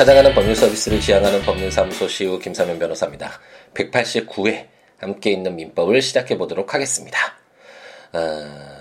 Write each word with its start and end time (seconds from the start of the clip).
찾아가는 0.00 0.32
법률 0.32 0.56
서비스를 0.56 0.98
지향하는 0.98 1.42
법률사무소 1.42 2.08
시우 2.08 2.38
김사면 2.38 2.78
변호사입니다. 2.78 3.32
189회 3.74 4.66
함께 4.96 5.30
있는 5.30 5.54
민법을 5.56 6.00
시작해 6.00 6.38
보도록 6.38 6.72
하겠습니다. 6.72 7.18
어... 8.14 8.79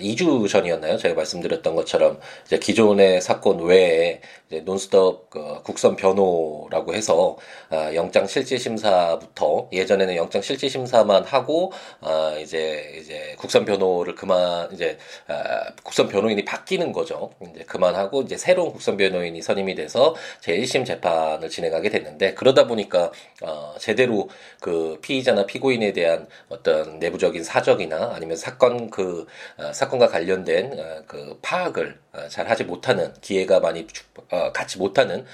2주 0.00 0.48
전이었나요? 0.48 0.96
제가 0.96 1.14
말씀드렸던 1.14 1.74
것처럼 1.74 2.20
이제 2.46 2.58
기존의 2.58 3.20
사건 3.20 3.60
외에 3.60 4.20
이제 4.48 4.60
논스톱 4.60 5.28
그 5.30 5.62
국선 5.62 5.96
변호라고 5.96 6.94
해서 6.94 7.36
아, 7.70 7.92
영장 7.94 8.26
실질 8.26 8.58
심사부터 8.58 9.68
예전에는 9.72 10.16
영장 10.16 10.40
실질 10.40 10.70
심사만 10.70 11.24
하고 11.24 11.72
아, 12.00 12.36
이제 12.40 12.96
이제 13.00 13.34
국선 13.38 13.64
변호를 13.64 14.14
그만 14.14 14.72
이제 14.72 14.96
아, 15.26 15.72
국선 15.82 16.08
변호인이 16.08 16.44
바뀌는 16.44 16.92
거죠. 16.92 17.30
이제 17.52 17.64
그만하고 17.64 18.22
이제 18.22 18.36
새로운 18.36 18.72
국선 18.72 18.96
변호인이 18.96 19.42
선임이 19.42 19.74
돼서 19.74 20.14
제1심 20.40 20.86
재판을 20.86 21.48
진행하게 21.50 21.90
됐는데 21.90 22.34
그러다 22.34 22.66
보니까 22.66 23.12
어, 23.42 23.74
제대로 23.78 24.28
그 24.60 24.98
피의자나 25.02 25.46
피고인에 25.46 25.92
대한 25.92 26.26
어떤 26.48 26.98
내부적인 26.98 27.44
사적이나 27.44 28.12
아니면 28.14 28.36
사건 28.36 28.90
그 28.90 29.26
어, 29.58 29.72
사 29.72 29.87
건과 29.88 30.08
관련된 30.08 30.78
어, 30.78 31.02
그 31.06 31.38
파악을 31.42 31.98
어, 32.12 32.28
잘 32.28 32.48
하지 32.48 32.64
못하는 32.64 33.12
기회가 33.20 33.60
많이 33.60 33.86
어, 34.30 34.52
갖지 34.52 34.78
못하는 34.78 35.24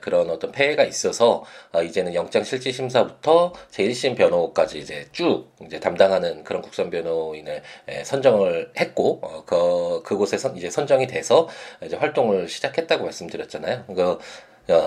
그런 0.00 0.30
어떤 0.30 0.52
폐해가 0.52 0.84
있어서 0.84 1.44
어, 1.72 1.82
이제는 1.82 2.14
영장 2.14 2.44
실질 2.44 2.72
심사부터 2.72 3.52
제1심 3.70 4.16
변호까지 4.16 4.78
이제 4.78 5.08
쭉 5.12 5.50
이제 5.64 5.80
담당하는 5.80 6.44
그런 6.44 6.62
국선 6.62 6.90
변호인을 6.90 7.62
선정을 8.04 8.72
했고 8.78 9.20
그 9.46 10.02
그곳에 10.04 10.38
선 10.38 10.56
이제 10.56 10.70
선정이 10.70 11.06
돼서 11.06 11.48
이제 11.82 11.96
활동을 11.96 12.48
시작했다고 12.48 13.04
말씀드렸잖아요. 13.04 13.84
그 13.86 14.18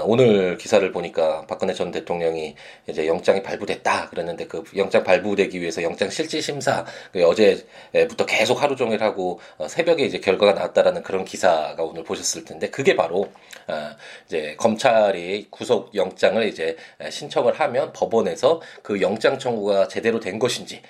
오늘 0.06 0.58
기사를 0.58 0.92
보니까 0.92 1.45
박근혜 1.47 1.73
전 1.73 1.92
대통령이 1.92 2.56
이제 2.88 3.06
영장이 3.06 3.44
발부됐다 3.44 4.09
그랬는데 4.09 4.47
그 4.47 4.64
영장 4.75 5.03
발부되기 5.03 5.61
위해서 5.61 5.83
영장 5.83 6.09
실질 6.09 6.42
심사 6.42 6.83
그 7.14 7.23
어제부터 7.23 8.25
계속 8.25 8.64
하루 8.64 8.75
종일 8.75 9.03
하고 9.03 9.39
어, 9.58 9.67
새벽에 9.67 10.03
이제 10.03 10.20
결과가 10.20 10.53
나왔다라는 10.53 11.03
그런 11.03 11.25
기사가 11.25 11.83
오늘 11.83 12.03
보셨을 12.03 12.44
텐데 12.45 12.70
그게 12.72 12.95
바로 12.95 13.30
어, 13.67 13.92
이제 14.25 14.55
검찰이 14.58 15.48
구속 15.52 15.94
영장을 15.94 16.44
이제 16.48 16.75
신청을 17.09 17.59
하면 17.59 17.94
법원에서 17.94 18.61
그 18.81 19.00
영장 19.02 19.38
청구가 19.38 19.88
제대로 19.89 20.20
된 20.20 20.39
것인지 20.39 20.81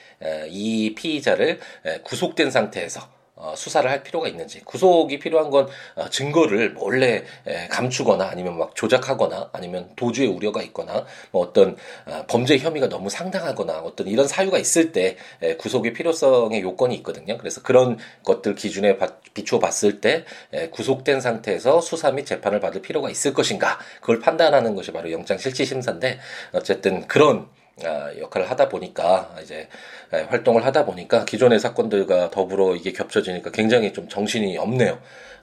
이 0.47 0.95
피의자를 0.95 1.59
구속된 2.03 2.51
상태에서 2.51 3.01
어, 3.01 3.09
수사를 3.55 3.89
할 3.89 4.03
필요가 4.03 4.27
있는지 4.27 4.61
구속이 4.61 5.19
필요한 5.19 5.49
건 5.49 5.67
어, 5.95 6.09
증거를 6.09 6.71
몰래 6.71 7.23
에, 7.45 7.67
감추거나 7.67 8.27
아니면 8.29 8.57
막 8.57 8.75
조작하거나 8.75 9.49
아니면 9.53 9.89
도주의 9.95 10.27
우려가 10.27 10.61
있거나 10.63 11.05
뭐 11.31 11.43
어떤 11.43 11.75
어, 12.05 12.23
범죄 12.27 12.57
혐의가 12.57 12.89
너무 12.89 13.09
상당하거나 13.09 13.79
어떤 13.79 14.07
이런 14.07 14.27
사유가 14.27 14.57
있을 14.57 14.91
때 14.91 15.17
에, 15.41 15.55
구속의 15.55 15.93
필요성의 15.93 16.61
요건이 16.61 16.95
있거든요. 16.97 17.37
그래서 17.37 17.61
그런 17.61 17.97
것들 18.23 18.55
기준에 18.55 18.97
바, 18.97 19.17
비추어 19.33 19.59
봤을 19.59 20.01
때 20.01 20.25
에, 20.53 20.69
구속된 20.69 21.21
상태에서 21.21 21.81
수사 21.81 22.11
및 22.11 22.25
재판을 22.25 22.59
받을 22.59 22.81
필요가 22.81 23.09
있을 23.09 23.33
것인가 23.33 23.77
그걸 24.01 24.19
판단하는 24.19 24.75
것이 24.75 24.91
바로 24.91 25.11
영장 25.11 25.37
실질 25.37 25.65
심사인데 25.65 26.19
어쨌든 26.53 27.07
그런 27.07 27.41
아, 27.41 27.56
역할을 27.83 28.49
하다 28.49 28.69
보니까 28.69 29.35
이제 29.41 29.67
활동을 30.11 30.65
하다 30.65 30.85
보니까 30.85 31.25
기존의 31.25 31.59
사건들과 31.59 32.31
더불어 32.31 32.75
이게 32.75 32.91
겹쳐지니까 32.91 33.51
굉장히 33.51 33.93
좀 33.93 34.07
정신이 34.07 34.57
없네요. 34.57 34.99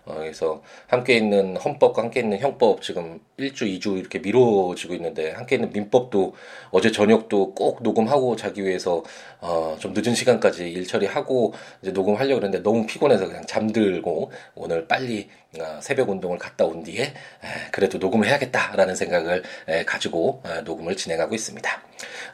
어, 0.06 0.16
그래서 0.18 0.62
함께 0.86 1.16
있는 1.16 1.56
헌법과 1.56 2.02
함께 2.02 2.20
있는 2.20 2.38
형법 2.38 2.82
지금 2.82 3.20
1주, 3.38 3.62
2주 3.62 3.98
이렇게 3.98 4.18
미뤄지고 4.18 4.94
있는데 4.94 5.30
함께 5.32 5.56
있는 5.56 5.70
민법도 5.72 6.34
어제 6.70 6.92
저녁도 6.92 7.54
꼭 7.54 7.82
녹음하고 7.82 8.36
자기 8.36 8.64
위해서 8.64 9.02
어, 9.40 9.76
좀 9.80 9.94
늦은 9.94 10.14
시간까지 10.14 10.70
일 10.70 10.86
처리하고 10.86 11.54
이제 11.82 11.90
녹음하려고 11.92 12.40
그랬는데 12.40 12.62
너무 12.62 12.86
피곤해서 12.86 13.26
그냥 13.26 13.44
잠들고 13.46 14.30
오늘 14.54 14.86
빨리 14.86 15.28
어, 15.60 15.78
새벽 15.80 16.10
운동을 16.10 16.38
갔다 16.38 16.64
온 16.64 16.82
뒤에 16.82 17.02
에, 17.02 17.12
그래도 17.70 17.98
녹음을 17.98 18.26
해야겠다라는 18.26 18.96
생각을 18.96 19.42
에, 19.68 19.84
가지고 19.84 20.42
어, 20.44 20.60
녹음을 20.62 20.96
진행하고 20.96 21.34
있습니다. 21.34 21.82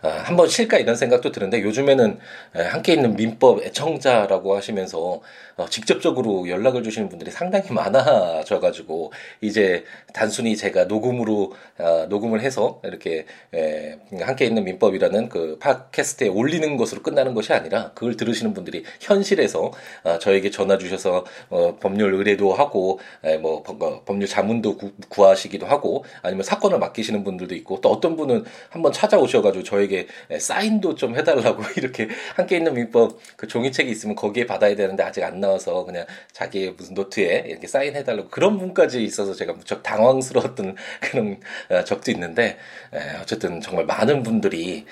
어, 0.03 0.09
한번 0.09 0.49
쉴까 0.49 0.78
이런 0.78 0.97
생각도 0.97 1.31
드는데 1.31 1.62
요즘에는 1.62 2.19
에, 2.56 2.62
함께 2.62 2.94
있는 2.94 3.17
민법 3.17 3.62
애청자라고 3.62 4.56
하시면서 4.56 5.21
어, 5.56 5.69
직접적으로 5.69 6.49
연락을 6.49 6.83
주시는 6.83 7.09
분들이 7.11 7.31
상당히 7.31 7.59
많아져가지고 7.69 9.12
이제 9.41 9.84
단순히 10.12 10.56
제가 10.56 10.84
녹음으로 10.84 11.53
어, 11.78 12.06
녹음을 12.09 12.41
해서 12.41 12.81
이렇게 12.84 13.26
에, 13.54 13.98
함께 14.21 14.44
있는 14.44 14.65
민법이라는 14.65 15.28
그 15.28 15.59
팟캐스트에 15.59 16.28
올리는 16.28 16.76
것으로 16.76 17.03
끝나는 17.03 17.34
것이 17.34 17.53
아니라 17.53 17.93
그걸 17.94 18.16
들으시는 18.16 18.54
분들이 18.54 18.84
현실에서 19.00 19.72
어, 20.04 20.19
저에게 20.19 20.50
전화 20.50 20.78
주셔서 20.78 21.25
어, 21.49 21.76
법률 21.81 22.15
의뢰도 22.15 22.53
하고 22.53 23.00
에, 23.25 23.37
뭐 23.38 23.62
어, 23.66 24.03
법률 24.04 24.28
자문도 24.28 24.76
구, 24.76 24.93
구하시기도 25.09 25.66
하고 25.66 26.04
아니면 26.22 26.43
사건을 26.43 26.78
맡기시는 26.78 27.25
분들도 27.25 27.54
있고 27.56 27.81
또 27.81 27.91
어떤 27.91 28.16
분은 28.16 28.44
한번 28.69 28.93
찾아오셔가지고 28.93 29.65
저에게 29.65 30.06
사인도 30.38 30.94
좀 30.94 31.16
해달라고 31.16 31.62
이렇게 31.76 32.09
함께 32.34 32.56
있는 32.56 32.75
민법 32.75 33.19
그 33.37 33.47
종이책이 33.47 33.91
있으면 33.91 34.16
거기에 34.16 34.47
받아야 34.47 34.75
되는데 34.75 35.03
아직 35.03 35.22
안 35.22 35.41
나와서 35.41 35.84
그냥 35.84 36.06
자기 36.32 36.72
무슨 36.76 36.94
노트에 36.94 37.50
이렇게 37.50 37.66
사인해달라고 37.66 38.28
그런 38.28 38.59
분까지 38.59 39.03
있어서 39.05 39.34
제가 39.34 39.53
무척 39.53 39.83
당황스러웠던 39.83 40.77
그런 41.00 41.41
어, 41.69 41.84
적도 41.84 42.11
있는데 42.11 42.59
어쨌든 43.21 43.61
정말 43.61 43.84
많은 43.84 44.22
분들이 44.22 44.84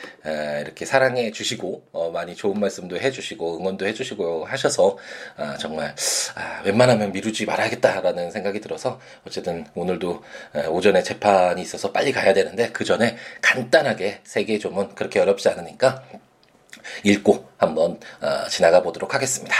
이렇게 0.60 0.84
사랑해 0.84 1.30
주시고 1.30 1.88
어, 1.92 2.10
많이 2.10 2.34
좋은 2.34 2.58
말씀도 2.60 2.98
해주시고 2.98 3.58
응원도 3.58 3.86
해주시고 3.86 4.44
하셔서 4.46 4.96
아, 5.36 5.56
정말 5.56 5.94
아, 6.34 6.62
웬만하면 6.64 7.12
미루지 7.12 7.46
말아야겠다라는 7.46 8.30
생각이 8.30 8.60
들어서 8.60 9.00
어쨌든 9.26 9.66
오늘도 9.74 10.22
오전에 10.70 11.02
재판이 11.02 11.62
있어서 11.62 11.92
빨리 11.92 12.12
가야 12.12 12.32
되는데 12.32 12.70
그 12.70 12.84
전에 12.84 13.16
간단하게 13.42 14.20
세계 14.24 14.58
조문 14.58 14.94
그렇게 14.94 15.20
어렵지 15.20 15.48
않으니까 15.48 16.02
읽고 17.04 17.48
한번 17.56 17.98
어, 18.20 18.48
지나가 18.48 18.82
보도록 18.82 19.14
하겠습니다. 19.14 19.54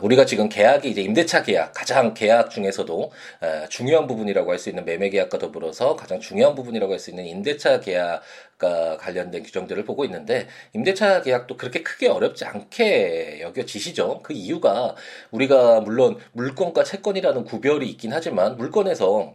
아, 0.00 0.02
우리가 0.02 0.24
지금 0.24 0.48
계약이 0.48 0.88
이제 0.90 1.02
임대차 1.02 1.42
계약 1.42 1.72
가장 1.74 2.14
계약 2.14 2.50
중에서도 2.50 3.10
아, 3.40 3.66
중요한 3.68 4.06
부분이라고 4.06 4.50
할 4.50 4.58
수 4.60 4.68
있는 4.68 4.84
매매 4.84 5.08
계약과 5.10 5.38
더불어서 5.38 5.96
가장 5.96 6.20
중요한 6.20 6.54
부분이라고 6.54 6.92
할 6.92 6.98
수 6.98 7.10
있는 7.10 7.24
임대차 7.26 7.80
계약과 7.80 8.98
관련된 8.98 9.42
규정들을 9.42 9.84
보고 9.84 10.04
있는데 10.04 10.48
임대차 10.74 11.22
계약도 11.22 11.56
그렇게 11.56 11.82
크게 11.82 12.08
어렵지 12.08 12.44
않게 12.44 13.40
여겨지시죠. 13.42 14.20
그 14.22 14.32
이유가 14.34 14.94
우리가 15.30 15.80
물론 15.80 16.18
물건과 16.32 16.84
채권이라는 16.84 17.44
구별이 17.44 17.88
있긴 17.90 18.12
하지만 18.12 18.56
물건에서 18.58 19.32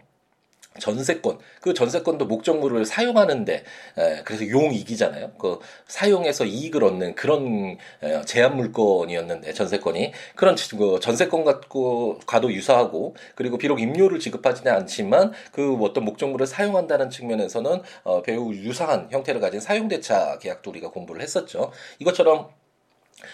전세권 0.80 1.40
그 1.62 1.74
전세권도 1.74 2.26
목적물을 2.26 2.86
사용하는데 2.86 3.64
에, 3.98 4.22
그래서 4.24 4.48
용이익이잖아요. 4.48 5.32
그 5.40 5.60
사용해서 5.88 6.46
이익을 6.46 6.84
얻는 6.84 7.16
그런 7.16 7.78
에, 8.04 8.22
제한 8.26 8.56
물건이었는데 8.58 9.54
전세권이 9.54 10.14
그런 10.36 10.56
그 10.78 11.00
전세권 11.00 11.44
갖고 11.46 12.20
가도 12.26 12.52
유사하고 12.52 13.16
그리고 13.36 13.58
비록 13.58 13.80
임료를 13.80 14.20
지급하지는 14.20 14.72
않지만 14.72 15.32
그 15.52 15.76
어떤 15.82 16.06
목적물을 16.06 16.46
사용한다는 16.46 17.10
측면에서는 17.10 17.82
어, 18.04 18.22
배우 18.22 18.54
유사한 18.54 19.08
형태를 19.12 19.42
가진 19.42 19.60
사용대차 19.60 20.40
계약도 20.40 20.72
우리가 20.72 20.90
공부를 20.92 21.22
했었죠. 21.22 21.72
이것처럼 22.00 22.50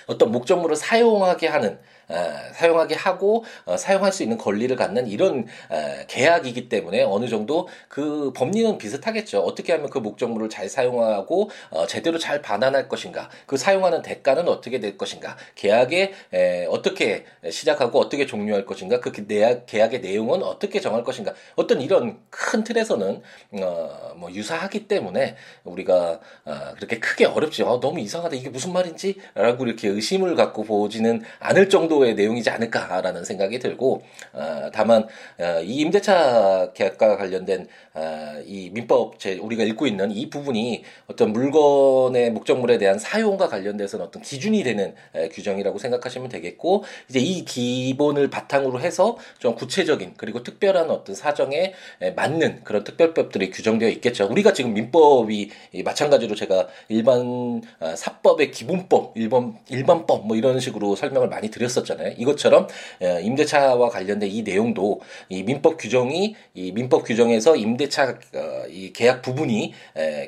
어떤 0.08 0.32
목적물을 0.32 0.76
사용하게 0.76 1.48
하는 1.48 1.80
어, 2.12 2.54
사용하게 2.54 2.96
하고 2.96 3.46
어, 3.66 3.78
사용할 3.78 4.12
수 4.12 4.24
있는 4.24 4.38
권리를 4.38 4.76
갖는 4.76 5.08
이런 5.08 5.48
어, 5.70 6.06
계약이기 6.08 6.68
때문에 6.68 7.04
어느 7.04 7.28
정도 7.28 7.70
그 7.88 8.34
법리는 8.36 8.78
비슷하겠죠. 8.78 9.40
어떻게 9.40 9.72
하면 9.74 9.90
그 9.90 9.98
목적물을 9.98 10.50
잘 10.50 10.68
사용하고 10.68 11.50
어, 11.70 11.88
제대로 11.88 12.18
잘 12.18 12.42
반환할 12.42 12.90
것인가, 12.90 13.30
그 13.46 13.56
사용하는 13.56 14.02
대가는 14.02 14.48
어떻게 14.48 14.80
될 14.80 14.98
것인가, 14.98 15.38
계약에 15.56 16.14
에, 16.34 16.66
어떻게 16.66 17.26
시작하고 17.50 18.00
어떻게 18.00 18.26
종료할 18.26 18.66
것인가, 18.66 19.00
그 19.00 19.12
계약, 19.12 19.66
계약의 19.66 20.02
내용은 20.02 20.44
어떻게 20.44 20.82
정할 20.82 21.04
것인가, 21.04 21.34
어떤 21.56 21.82
이런 21.82 22.20
큰 22.30 22.64
틀에서는 22.64 23.22
어, 23.62 24.14
뭐 24.18 24.32
유사하기 24.32 24.88
때문에 24.88 25.36
우리가 25.64 26.20
어, 26.46 26.74
그렇게 26.76 27.00
크게 27.00 27.26
어렵지. 27.26 27.64
어, 27.64 27.80
너무 27.80 28.00
이상하다. 28.00 28.36
이게 28.36 28.50
무슨 28.50 28.74
말인지? 28.74 29.16
라고 29.34 29.66
이렇게 29.66 29.81
의심을 29.88 30.36
갖고 30.36 30.64
보지는 30.64 31.22
않을 31.40 31.70
정도의 31.70 32.16
내용이지 32.16 32.50
않을까라는 32.50 33.24
생각이 33.24 33.60
들고 33.60 34.02
어, 34.34 34.70
다만 34.74 35.08
어, 35.40 35.62
이 35.62 35.76
임대차 35.78 36.72
계약과 36.74 37.18
관련된 37.18 37.68
어, 37.94 38.42
이 38.46 38.70
민법 38.72 39.20
제 39.20 39.38
우리가 39.38 39.64
읽고 39.64 39.88
있는 39.88 40.12
이 40.12 40.30
부분이 40.30 40.84
어떤 41.08 41.34
물건의 41.34 42.32
목적물에 42.32 42.78
대한 42.78 42.98
사용과 42.98 43.48
관련돼서는 43.48 44.06
어떤 44.06 44.22
기준이 44.22 44.64
되는 44.64 44.96
에, 45.14 45.30
규정이라고 45.30 45.78
생각하시면 45.78 46.30
되겠고 46.30 46.84
이제 47.10 47.20
이 47.20 47.44
기본을 47.46 48.30
바탕으로 48.30 48.80
해서 48.80 49.18
좀 49.40 49.56
구체적인 49.56 50.14
그리고 50.18 50.44
특별한 50.44 50.90
어떤 50.90 51.16
사정에 51.16 51.74
에, 52.02 52.12
맞는 52.12 52.64
그런 52.64 52.84
특별법들이 52.84 53.52
규정되어 53.52 53.90
있겠죠. 53.90 54.28
우리가 54.30 54.54
지금 54.54 54.74
민법이 54.74 55.50
마찬가지로 55.84 56.36
제가 56.36 56.68
일반 56.90 57.62
어, 57.80 57.96
사법의 57.96 58.52
기본법, 58.52 59.14
일반 59.16 59.58
일반법 59.70 60.28
뭐 60.28 60.36
이런 60.36 60.60
식으로 60.60 60.96
설명을 60.96 61.30
많이 61.30 61.50
드렸었잖아요. 61.50 62.16
이것처럼 62.18 62.68
임대차와 63.00 63.90
관련된 63.90 64.30
이 64.30 64.44
내용도 64.44 65.02
이 65.30 65.44
민법 65.44 65.78
규정이 65.78 66.36
이 66.54 66.72
민법 66.72 67.04
규정에서 67.04 67.56
임대차 67.56 68.18
어, 68.36 68.68
이 68.70 68.92
계약 68.94 69.22
부분이 69.22 69.74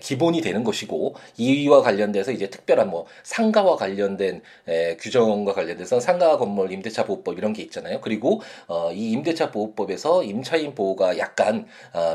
기본이 0.02 0.42
되는 0.42 0.64
것이고 0.64 1.16
이와 1.38 1.82
관련돼서 1.82 2.32
이제 2.32 2.50
특별한 2.50 2.90
뭐 2.90 3.06
상가와 3.24 3.76
관련된 3.76 4.42
규정과 5.00 5.54
관련돼서 5.54 6.00
상가 6.00 6.38
건물 6.38 6.72
임대차 6.72 7.06
보호법 7.06 7.38
이런 7.38 7.54
게 7.54 7.62
있잖아요. 7.64 8.00
그리고 8.02 8.42
어, 8.68 8.92
이 8.92 9.12
임대차 9.12 9.52
보호법에서 9.52 10.24
임차인 10.24 10.76
보호가 10.76 11.18
약간 11.18 11.66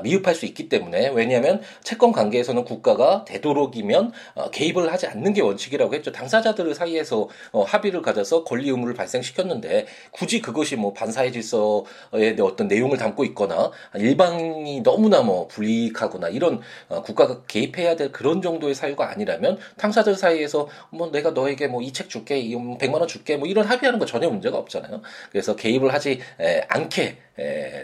미흡할 0.02 0.34
수 0.34 0.46
있기 0.46 0.68
때문에 0.68 1.08
왜냐하면 1.08 1.60
채권 1.82 2.12
관계에서는 2.12 2.64
국가가 2.64 3.24
되도록이면 3.24 4.12
개입을 4.52 4.92
하지 4.92 5.06
않는 5.06 5.32
게 5.32 5.42
원칙이라고 5.42 5.94
했죠. 5.94 6.12
당사자들 6.12 6.74
사이에서 6.74 7.07
어, 7.52 7.62
합의를 7.62 8.02
가져서 8.02 8.44
권리 8.44 8.68
의무를 8.70 8.94
발생시켰는데 8.94 9.86
굳이 10.10 10.40
그것이 10.40 10.76
뭐 10.76 10.92
반사회 10.92 11.30
질서의 11.30 12.36
어떤 12.40 12.68
내용을 12.68 12.98
담고 12.98 13.24
있거나 13.26 13.70
일방이 13.94 14.82
너무나 14.82 15.22
뭐 15.22 15.48
불이익하거나 15.48 16.28
이런 16.28 16.60
어, 16.88 17.02
국가가 17.02 17.42
개입해야 17.46 17.96
될 17.96 18.12
그런 18.12 18.42
정도의 18.42 18.74
사유가 18.74 19.10
아니라면 19.10 19.58
당사자들 19.76 20.14
사이에서 20.16 20.68
뭐 20.90 21.10
내가 21.10 21.30
너에게 21.30 21.66
뭐 21.66 21.82
이 21.82 21.92
책 21.92 22.08
줄게, 22.08 22.36
100만 22.42 22.94
원 22.94 23.08
줄게 23.08 23.36
뭐 23.36 23.48
이런 23.48 23.64
합의하는 23.64 23.98
거 23.98 24.04
전혀 24.06 24.28
문제가 24.28 24.58
없잖아요. 24.58 25.00
그래서 25.30 25.56
개입을 25.56 25.92
하지 25.94 26.20
않게 26.68 27.16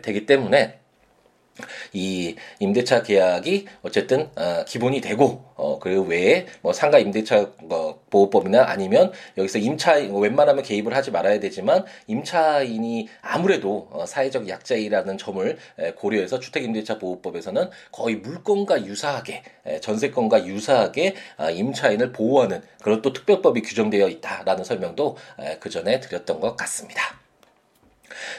되기 0.02 0.26
때문에 0.26 0.80
이 1.92 2.36
임대차 2.58 3.02
계약이 3.02 3.66
어쨌든 3.82 4.28
어, 4.36 4.64
기본이 4.66 5.00
되고 5.00 5.44
어, 5.56 5.78
그 5.78 6.02
외에 6.02 6.46
뭐 6.62 6.72
상가 6.72 6.98
임대차 6.98 7.52
뭐 7.62 8.02
보호법이나 8.10 8.64
아니면 8.66 9.12
여기서 9.36 9.58
임차 9.58 9.94
웬만하면 9.94 10.64
개입을 10.64 10.94
하지 10.94 11.10
말아야 11.10 11.40
되지만 11.40 11.84
임차인이 12.06 13.08
아무래도 13.20 13.88
어, 13.90 14.04
사회적 14.06 14.48
약자이라는 14.48 15.18
점을 15.18 15.56
에, 15.78 15.92
고려해서 15.92 16.40
주택 16.40 16.64
임대차 16.64 16.98
보호법에서는 16.98 17.70
거의 17.92 18.16
물건과 18.16 18.84
유사하게 18.84 19.42
에, 19.66 19.80
전세권과 19.80 20.46
유사하게 20.46 21.14
아, 21.36 21.50
임차인을 21.50 22.12
보호하는 22.12 22.62
그런 22.82 23.02
또 23.02 23.12
특별법이 23.12 23.62
규정되어 23.62 24.08
있다라는 24.08 24.64
설명도 24.64 25.16
에, 25.38 25.58
그 25.58 25.70
전에 25.70 26.00
드렸던 26.00 26.40
것 26.40 26.56
같습니다. 26.56 27.23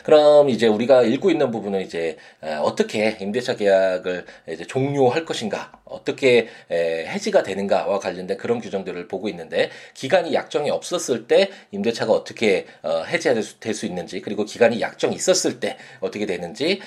그럼 0.03 0.49
이제 0.49 0.67
우리가 0.67 1.03
읽고 1.03 1.31
있는 1.31 1.51
부분은 1.51 1.81
이제 1.81 2.17
어떻게 2.61 3.17
임대차 3.19 3.55
계약을 3.55 4.25
이제 4.49 4.65
종료할 4.65 5.25
것인가, 5.25 5.71
어떻게 5.85 6.49
해지가 6.69 7.43
되는가와 7.43 7.99
관련된 7.99 8.37
그런 8.37 8.59
규정들을 8.59 9.07
보고 9.07 9.29
있는데 9.29 9.69
기간이 9.93 10.33
약정이 10.33 10.69
없었을 10.69 11.27
때 11.27 11.51
임대차가 11.71 12.11
어떻게 12.11 12.65
어, 12.81 13.03
해지될 13.03 13.73
수 13.73 13.85
있는지 13.85 14.21
그리고 14.21 14.45
기간이 14.45 14.81
약정이 14.81 15.15
있었을 15.15 15.59
때 15.59 15.77
어떻게 15.99 16.25
되는지 16.25 16.81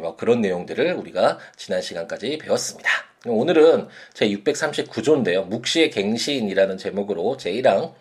뭐 0.00 0.16
그런 0.16 0.40
내용들을 0.40 0.94
우리가 0.94 1.38
지난 1.56 1.82
시간까지 1.82 2.38
배웠습니다. 2.38 2.90
오늘은 3.26 3.88
제 4.12 4.28
639조인데요. 4.28 5.46
묵시의 5.46 5.90
갱신이라는 5.90 6.76
제목으로 6.76 7.36
제1항 7.38 7.94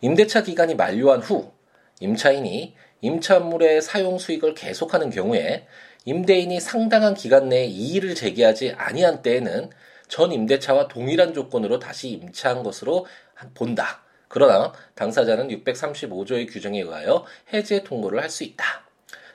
임대차 0.00 0.44
기간이 0.44 0.76
만료한 0.76 1.20
후 1.20 1.52
임차인이 2.00 2.74
임차물의 3.00 3.82
사용 3.82 4.18
수익을 4.18 4.54
계속하는 4.54 5.10
경우에 5.10 5.66
임대인이 6.04 6.60
상당한 6.60 7.14
기간 7.14 7.48
내에 7.48 7.64
이의를 7.66 8.14
제기하지 8.14 8.74
아니한 8.76 9.22
때에는 9.22 9.70
전 10.08 10.32
임대차와 10.32 10.88
동일한 10.88 11.34
조건으로 11.34 11.78
다시 11.78 12.10
임차한 12.10 12.62
것으로 12.62 13.06
본다. 13.54 14.02
그러나 14.28 14.72
당사자는 14.94 15.48
635조의 15.48 16.50
규정에 16.50 16.80
의하여 16.80 17.24
해제 17.52 17.82
통보를 17.82 18.20
할 18.20 18.30
수 18.30 18.44
있다. 18.44 18.64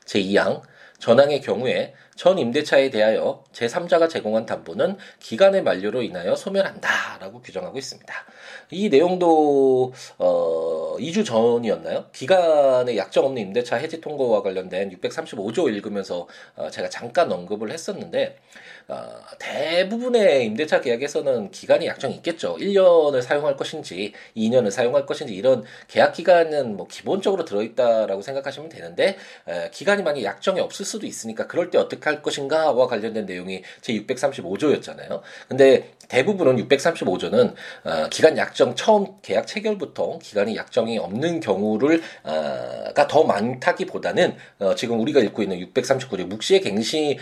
제2항 0.05 0.61
전항의 0.99 1.41
경우에 1.41 1.93
전 2.15 2.39
임대차에 2.39 2.89
대하여 2.89 3.43
제3자가 3.51 4.09
제공한 4.09 4.45
담보는 4.45 4.97
기간의 5.19 5.63
만료로 5.63 6.01
인하여 6.01 6.35
소멸한다라고 6.35 7.41
규정하고 7.41 7.77
있습니다. 7.77 8.13
이 8.71 8.89
내용도 8.89 9.93
어 10.17 10.95
2주 10.97 11.25
전이었나요? 11.25 12.05
기간에 12.13 12.95
약정 12.95 13.25
없는 13.25 13.41
임대차 13.41 13.75
해지 13.75 13.99
통고와 13.99 14.41
관련된 14.41 14.97
635조 14.97 15.67
읽으면서 15.73 16.27
어 16.55 16.69
제가 16.69 16.89
잠깐 16.89 17.31
언급을 17.31 17.71
했었는데 17.71 18.37
어, 18.87 19.19
대부분의 19.39 20.45
임대차 20.45 20.81
계약에서는 20.81 21.49
기간이 21.49 21.87
약정이 21.87 22.15
있겠죠. 22.17 22.55
1년을 22.57 23.21
사용할 23.23 23.57
것인지 23.57 24.13
2년을 24.37 24.69
사용할 24.69 25.07
것인지 25.07 25.33
이런 25.33 25.63
계약 25.87 26.13
기간은 26.13 26.77
뭐 26.77 26.87
기본적으로 26.87 27.45
들어있다라고 27.45 28.21
생각하시면 28.21 28.69
되는데 28.69 29.17
에, 29.47 29.69
기간이 29.71 30.03
만약 30.03 30.23
약정이 30.23 30.59
없을 30.59 30.85
수도 30.85 31.07
있으니까 31.07 31.47
그럴 31.47 31.71
때 31.71 31.79
어떻게 31.79 31.99
할 32.05 32.21
것인가와 32.21 32.87
관련된 32.87 33.25
내용이 33.25 33.63
제 33.81 33.93
635조였잖아요. 33.93 35.21
근데 35.47 35.91
대부분은 36.07 36.57
635조는 36.67 37.53
어, 37.83 38.09
기간 38.09 38.37
약정 38.37 38.75
처음 38.75 39.07
계약 39.21 39.47
체결부터 39.47 40.19
기간이 40.19 40.55
약정이 40.55 40.97
없는 40.99 41.39
경우를 41.39 42.01
어, 42.23 42.93
더 43.07 43.23
많다기보다는 43.23 44.35
어, 44.59 44.75
지금 44.75 44.99
우리가 44.99 45.19
읽고 45.21 45.41
있는 45.41 45.59
639조 45.73 46.25
묵시의 46.25 46.61
갱신의 46.61 47.17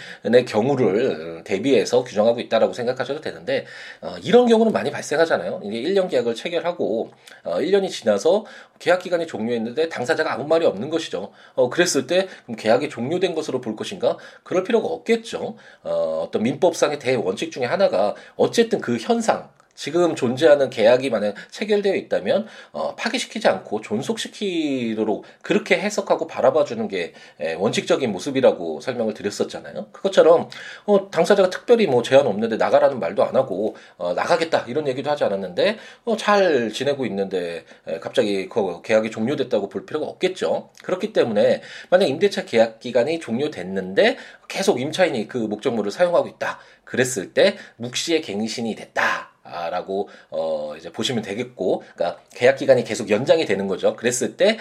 경우를 0.48 1.44
대비해서 1.44 2.04
규정하고 2.04 2.40
있다라고 2.40 2.74
생각하셔도 2.74 3.22
되는데 3.22 3.66
어, 4.02 4.16
이런 4.24 4.48
경우는 4.48 4.72
많이 4.72 4.92
발생하잖아요. 4.92 5.62
이게 5.64 5.82
1년 5.82 6.10
계약을 6.10 6.36
체결하고 6.36 7.12
어, 7.44 7.58
1년이 7.60 7.90
지나서 7.90 8.46
계약 8.80 9.00
기간이 9.00 9.28
종료했는데 9.28 9.90
당사자가 9.90 10.34
아무 10.34 10.46
말이 10.46 10.66
없는 10.66 10.90
것이죠. 10.90 11.32
어, 11.56 11.70
그랬을 11.70 12.08
때 12.08 12.28
계약이 12.58 12.90
종료된 12.90 13.34
것으로 13.34 13.62
볼 13.62 13.76
것인가? 13.76 14.18
그럴 14.44 14.64
필요 14.64 14.73
가 14.82 14.88
없겠죠. 14.88 15.56
어, 15.84 16.24
어떤 16.26 16.44
민법상의 16.44 17.00
대원칙 17.00 17.52
중에 17.52 17.66
하나가 17.66 18.16
어쨌든 18.36 18.82
그 18.82 18.98
현상 18.98 19.50
지금 19.76 20.16
존재하는 20.16 20.70
계약이 20.70 21.10
만약 21.10 21.36
체결되어 21.52 21.96
있다면 21.96 22.48
어, 22.72 22.96
파기시키지 22.96 23.48
않고 23.48 23.82
존속시키도록 23.82 25.26
그렇게 25.42 25.78
해석하고 25.78 26.28
바라봐주는 26.28 26.88
게 26.88 27.14
에, 27.40 27.54
원칙적인 27.54 28.12
모습이라고 28.12 28.82
설명을 28.82 29.14
드렸었잖아요. 29.14 29.88
그것처럼 29.92 30.50
어, 30.86 31.10
당사자가 31.10 31.50
특별히 31.50 31.88
뭐 31.88 32.04
제한 32.04 32.28
없는데 32.28 32.58
나가라는 32.58 33.00
말도 33.00 33.24
안 33.24 33.36
하고 33.36 33.76
어, 33.98 34.14
나가겠다 34.14 34.66
이런 34.68 34.88
얘기도 34.88 35.10
하지 35.10 35.24
않았는데 35.24 35.78
어, 36.06 36.18
잘 36.18 36.72
지내고 36.72 37.06
있는데 37.08 37.66
에, 37.88 38.00
갑자기 38.00 38.48
그 38.48 38.82
계약이 38.82 39.12
종료됐다고 39.12 39.70
볼 39.70 39.86
필요가 39.86 40.06
없겠죠. 40.06 40.70
그렇기 40.84 41.14
때문에 41.14 41.62
만약 41.90 42.08
임대차 42.08 42.46
계약 42.46 42.80
기간이 42.80 43.20
종료됐는데 43.20 44.18
계속 44.48 44.80
임차인이 44.80 45.28
그 45.28 45.38
목적물을 45.38 45.92
사용하고 45.92 46.28
있다. 46.28 46.60
그랬을 46.86 47.34
때 47.34 47.58
묵시의 47.78 48.22
갱신이 48.22 48.76
됐다. 48.76 49.33
라고 49.44 50.10
어 50.30 50.76
이제 50.78 50.92
보시면 50.92 51.24
되겠고 51.24 51.84
그러니까 51.96 52.22
계약 52.34 52.56
기간이 52.58 52.84
계속 52.84 53.10
연장이 53.10 53.46
되는 53.46 53.68
거죠. 53.68 53.96
그랬을 53.96 54.38
때 54.38 54.58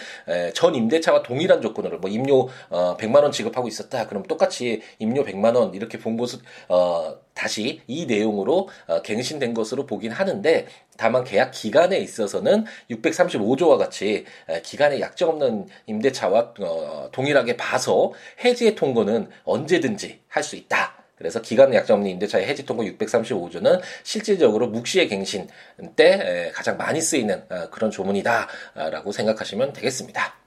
전 0.54 0.74
임대차와 0.74 1.22
동일한 1.22 1.60
조건으로 1.60 1.98
뭐 1.98 2.10
임료 2.10 2.48
어 2.70 2.96
100만 2.96 3.22
원 3.22 3.32
지급하고 3.32 3.68
있었다. 3.68 4.06
그럼 4.08 4.22
똑같이 4.24 4.82
임료 4.98 5.24
100만 5.24 5.54
원 5.56 5.74
이렇게 5.74 5.98
본 5.98 6.16
모습 6.16 6.42
어 6.68 7.16
다시 7.34 7.80
이 7.86 8.06
내용으로 8.06 8.68
어, 8.86 9.02
갱신된 9.02 9.54
것으로 9.54 9.86
보긴 9.86 10.12
하는데 10.12 10.66
다만 10.98 11.24
계약 11.24 11.50
기간에 11.52 11.98
있어서는 11.98 12.64
635조와 12.90 13.78
같이 13.78 14.24
에, 14.48 14.60
기간에 14.62 15.00
약정 15.00 15.30
없는 15.30 15.66
임대차와 15.86 16.52
어, 16.60 17.08
동일하게 17.12 17.56
봐서 17.56 18.12
해지의 18.44 18.74
통고는 18.74 19.30
언제든지 19.44 20.20
할 20.28 20.42
수 20.42 20.56
있다. 20.56 21.01
그래서 21.22 21.40
기간 21.40 21.72
약정 21.72 21.98
없는 21.98 22.10
임대차의 22.10 22.46
해지 22.46 22.66
통고 22.66 22.82
635조는 22.82 23.80
실질적으로 24.02 24.66
묵시의 24.66 25.06
갱신 25.06 25.46
때 25.94 26.50
가장 26.52 26.76
많이 26.76 27.00
쓰이는 27.00 27.44
어, 27.48 27.70
그런 27.70 27.92
조문이다라고 27.92 29.12
생각하시면 29.12 29.72
되겠습니다. 29.72 30.41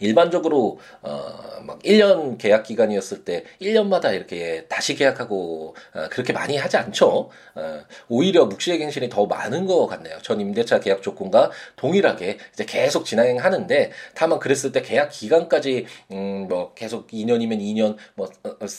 일반적으로 0.00 0.78
어막 1.02 1.82
1년 1.82 2.38
계약 2.38 2.64
기간이었을 2.64 3.24
때 3.24 3.44
1년마다 3.60 4.14
이렇게 4.14 4.66
다시 4.68 4.94
계약하고 4.94 5.74
어, 5.94 6.08
그렇게 6.10 6.32
많이 6.32 6.56
하지 6.56 6.76
않죠. 6.76 7.30
어, 7.54 7.80
오히려 8.08 8.46
묵시의 8.46 8.78
갱신이 8.78 9.08
더 9.08 9.26
많은 9.26 9.66
것 9.66 9.86
같네요. 9.86 10.18
전 10.22 10.40
임대차 10.40 10.80
계약 10.80 11.02
조건과 11.02 11.50
동일하게 11.76 12.38
이제 12.52 12.64
계속 12.64 13.04
진행하는데 13.04 13.92
다만 14.14 14.38
그랬을 14.38 14.72
때 14.72 14.82
계약 14.82 15.10
기간까지 15.10 15.86
음뭐 16.12 16.74
계속 16.74 17.08
2년이면 17.08 17.60
2년 17.60 17.96
뭐 18.14 18.28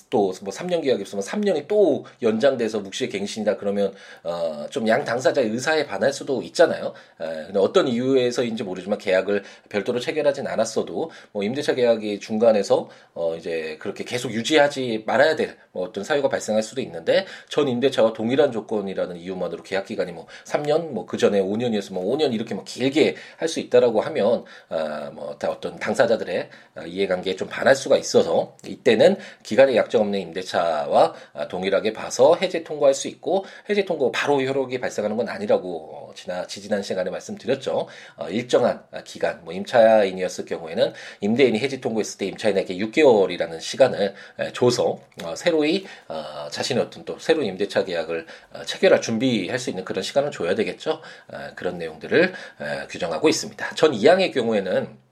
또뭐 0.09 0.29
어, 0.29 0.33
뭐 0.41 0.53
3년 0.53 0.81
계약이 0.81 1.03
있으면 1.03 1.23
3년이 1.23 1.67
또 1.67 2.05
연장돼서 2.21 2.79
묵시의 2.79 3.09
갱신이다 3.09 3.57
그러면 3.57 3.93
어좀 4.23 4.87
양 4.87 5.03
당사자의 5.03 5.49
의사에 5.49 5.85
반할 5.85 6.13
수도 6.13 6.41
있잖아요. 6.41 6.93
에, 7.21 7.25
근데 7.45 7.59
어떤 7.59 7.87
이유에서인지 7.87 8.63
모르지만 8.63 8.97
계약을 8.97 9.43
별도로 9.69 9.99
체결하진 9.99 10.47
않았어 10.47 10.84
도 10.85 11.09
뭐 11.31 11.43
임대차 11.43 11.75
계약이 11.75 12.19
중간에서 12.19 12.89
어 13.13 13.35
이제 13.35 13.77
그렇게 13.79 14.03
계속 14.03 14.31
유지하지 14.31 15.03
말아야 15.05 15.35
될 15.35 15.57
뭐 15.71 15.83
어떤 15.85 16.03
사유가 16.05 16.29
발생할 16.29 16.63
수도 16.63 16.79
있는데 16.81 17.25
전 17.49 17.67
임대차와 17.67 18.13
동일한 18.13 18.51
조건이라는 18.53 19.17
이유만으로 19.17 19.61
계약 19.63 19.85
기간이 19.85 20.13
뭐 20.13 20.25
3년 20.45 20.91
뭐 20.91 21.05
그 21.05 21.17
전에 21.17 21.41
5년이었으면 21.41 21.97
5년 22.03 22.33
이렇게 22.33 22.55
뭐 22.55 22.63
길게 22.63 23.15
할 23.37 23.47
수 23.49 23.59
있다라고 23.59 24.01
하면 24.01 24.43
아뭐 24.69 25.37
어떤 25.47 25.77
당사자들의 25.77 26.49
아, 26.75 26.83
이해관계에 26.85 27.35
좀 27.35 27.47
반할 27.47 27.75
수가 27.75 27.95
있어서 27.97 28.55
이때는 28.65 29.17
기간의 29.43 29.75
약정 29.77 30.01
없는 30.01 30.19
임대차와 30.19 31.13
아, 31.33 31.47
동일하게 31.47 31.93
봐서 31.93 32.35
해제 32.41 32.63
통과할 32.63 32.93
수 32.93 33.07
있고 33.07 33.45
해제 33.69 33.85
통고 33.85 34.11
바로 34.11 34.41
효력이 34.41 34.79
발생하는 34.79 35.15
건 35.17 35.29
아니라고 35.29 35.89
어, 35.93 36.04
지나 36.15 36.47
지지난 36.47 36.81
시간에 36.81 37.11
말씀드렸죠. 37.11 37.87
어, 38.15 38.29
일정한 38.29 38.83
기간 39.03 39.43
뭐 39.43 39.53
임차인이었을 39.53 40.45
경우에는 40.45 40.93
임대인이 41.21 41.59
해지 41.59 41.81
통고했을 41.81 42.17
때 42.17 42.25
임차인에게 42.27 42.77
6개월이라는 42.77 43.59
시간을 43.61 44.15
줘서 44.53 44.99
어, 45.23 45.35
새로이 45.35 45.85
어, 46.07 46.47
자신의 46.49 46.83
어떤 46.83 47.05
또 47.05 47.19
새로운 47.19 47.45
임대차 47.45 47.83
계약을 47.85 48.25
체결할 48.65 49.01
준비할 49.01 49.59
수 49.59 49.69
있는 49.69 49.85
그런 49.85 50.01
시간을 50.01 50.31
줘야 50.31 50.55
되겠죠. 50.55 51.01
그런 51.55 51.77
내용들을 51.77 52.33
규정하고 52.89 53.29
있습니다. 53.29 53.75
전 53.75 53.93
이항의 53.93 54.31
경우에는 54.31 55.04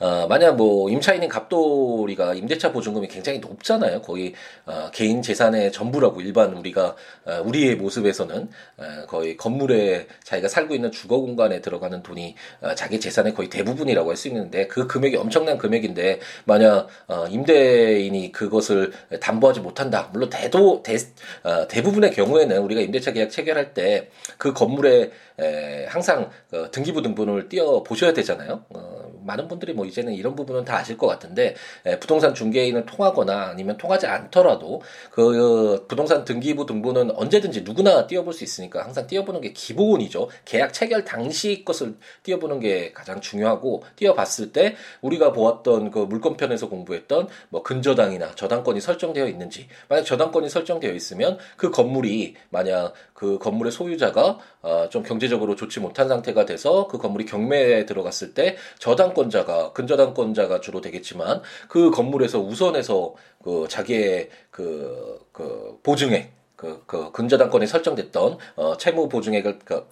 어, 0.00 0.26
만약 0.28 0.56
뭐 0.56 0.90
임차인인 0.90 1.28
갑돌이가 1.28 2.34
임대차 2.34 2.72
보증금이 2.72 3.08
굉장히 3.08 3.38
높잖아요. 3.38 4.02
거의 4.02 4.34
어, 4.66 4.90
개인 4.92 5.22
재산의 5.22 5.72
전부라고 5.72 6.20
일반 6.20 6.54
우리가 6.56 6.94
어, 7.24 7.42
우리의 7.44 7.76
모습에서는 7.76 8.48
어, 8.78 9.06
거의 9.08 9.36
건물에 9.36 10.06
자기가 10.24 10.48
살고 10.48 10.74
있는 10.74 10.92
주거 10.92 11.18
공간에 11.18 11.60
들어가는 11.60 12.02
돈이 12.02 12.34
어, 12.60 12.74
자기 12.74 13.00
재산의 13.00 13.34
거의 13.34 13.48
대부분이라고 13.48 14.10
할 14.10 14.18
수 14.18 14.26
있는데 14.28 14.66
그 14.66 14.88
금액이 14.88 15.16
엄청난 15.16 15.58
금액인데 15.58 16.18
만약 16.44 16.88
어, 17.06 17.26
임대인이 17.28 18.32
그것을 18.32 18.92
담보하지 19.20 19.60
못한다. 19.60 20.10
물론 20.12 20.28
대도 20.28 20.82
대, 20.82 20.96
어, 21.44 21.68
대부분의 21.68 22.10
경우에는 22.12 22.58
우리가 22.58 22.80
임대차 22.80 23.12
계약 23.12 23.30
체결할 23.30 23.74
때 23.74 24.08
그 24.36 24.52
건물에 24.52 25.10
에, 25.40 25.86
항상 25.86 26.30
어, 26.52 26.70
등기부 26.70 27.02
등본을 27.02 27.48
띄어 27.48 27.82
보셔야 27.82 28.12
되잖아요. 28.12 28.64
어, 28.70 28.98
많은 29.24 29.46
분들이 29.46 29.72
뭐 29.72 29.84
이제는 29.84 30.14
이런 30.14 30.34
부분은 30.34 30.64
다 30.64 30.76
아실 30.78 30.96
것 30.96 31.06
같은데 31.06 31.54
에, 31.86 31.98
부동산 31.98 32.34
중개인을 32.34 32.86
통하거나 32.86 33.48
아니면 33.48 33.76
통하지 33.76 34.06
않더라도 34.06 34.82
그 35.10 35.84
부동산 35.88 36.24
등기부 36.24 36.66
등본은 36.66 37.12
언제든지 37.14 37.62
누구나 37.62 38.06
띄어볼 38.06 38.32
수 38.32 38.42
있으니까 38.42 38.84
항상 38.84 39.06
띄어보는 39.06 39.40
게 39.40 39.52
기본이죠. 39.52 40.28
계약 40.44 40.72
체결 40.72 41.04
당시 41.04 41.64
것을 41.64 41.96
띄어보는 42.22 42.60
게 42.60 42.92
가장 42.92 43.20
중요하고 43.20 43.82
띄어봤을 43.96 44.52
때 44.52 44.76
우리가 45.02 45.32
보았던 45.32 45.90
그 45.90 45.98
물건편에서 46.00 46.68
공부했던 46.68 47.28
뭐 47.50 47.62
근저당이나 47.62 48.34
저당권이 48.34 48.80
설정되어 48.80 49.28
있는지 49.28 49.68
만약 49.88 50.04
저당권이 50.04 50.48
설정되어 50.48 50.92
있으면 50.92 51.38
그 51.56 51.70
건물이 51.70 52.34
만약 52.50 52.94
그 53.12 53.38
건물의 53.38 53.72
소유자가 53.72 54.38
어, 54.62 54.88
좀 54.90 55.02
경제 55.02 55.27
적으로 55.28 55.56
좋지 55.56 55.80
못한 55.80 56.08
상태가 56.08 56.44
돼서 56.44 56.88
그 56.88 56.98
건물이 56.98 57.26
경매에 57.26 57.86
들어갔을 57.86 58.34
때 58.34 58.56
저당권자가 58.78 59.72
근저당권자가 59.72 60.60
주로 60.60 60.80
되겠지만 60.80 61.42
그 61.68 61.90
건물에서 61.90 62.40
우선해서 62.40 63.14
그 63.42 63.66
자기의 63.68 64.30
그, 64.50 65.20
그 65.32 65.78
보증액 65.82 66.32
그, 66.56 66.82
그 66.86 67.12
근저당권에 67.12 67.66
설정됐던 67.66 68.38
어, 68.56 68.76
채무 68.76 69.08
보증액을 69.08 69.60
그 69.64 69.86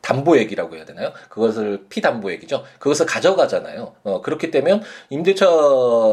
담보액이라고 0.00 0.76
해야 0.76 0.84
되나요? 0.86 1.12
그것을 1.28 1.84
피담보액이죠. 1.90 2.64
그것을 2.78 3.04
가져가잖아요. 3.04 3.94
어, 4.04 4.22
그렇기 4.22 4.50
때문에 4.50 4.80
임대차 5.10 5.46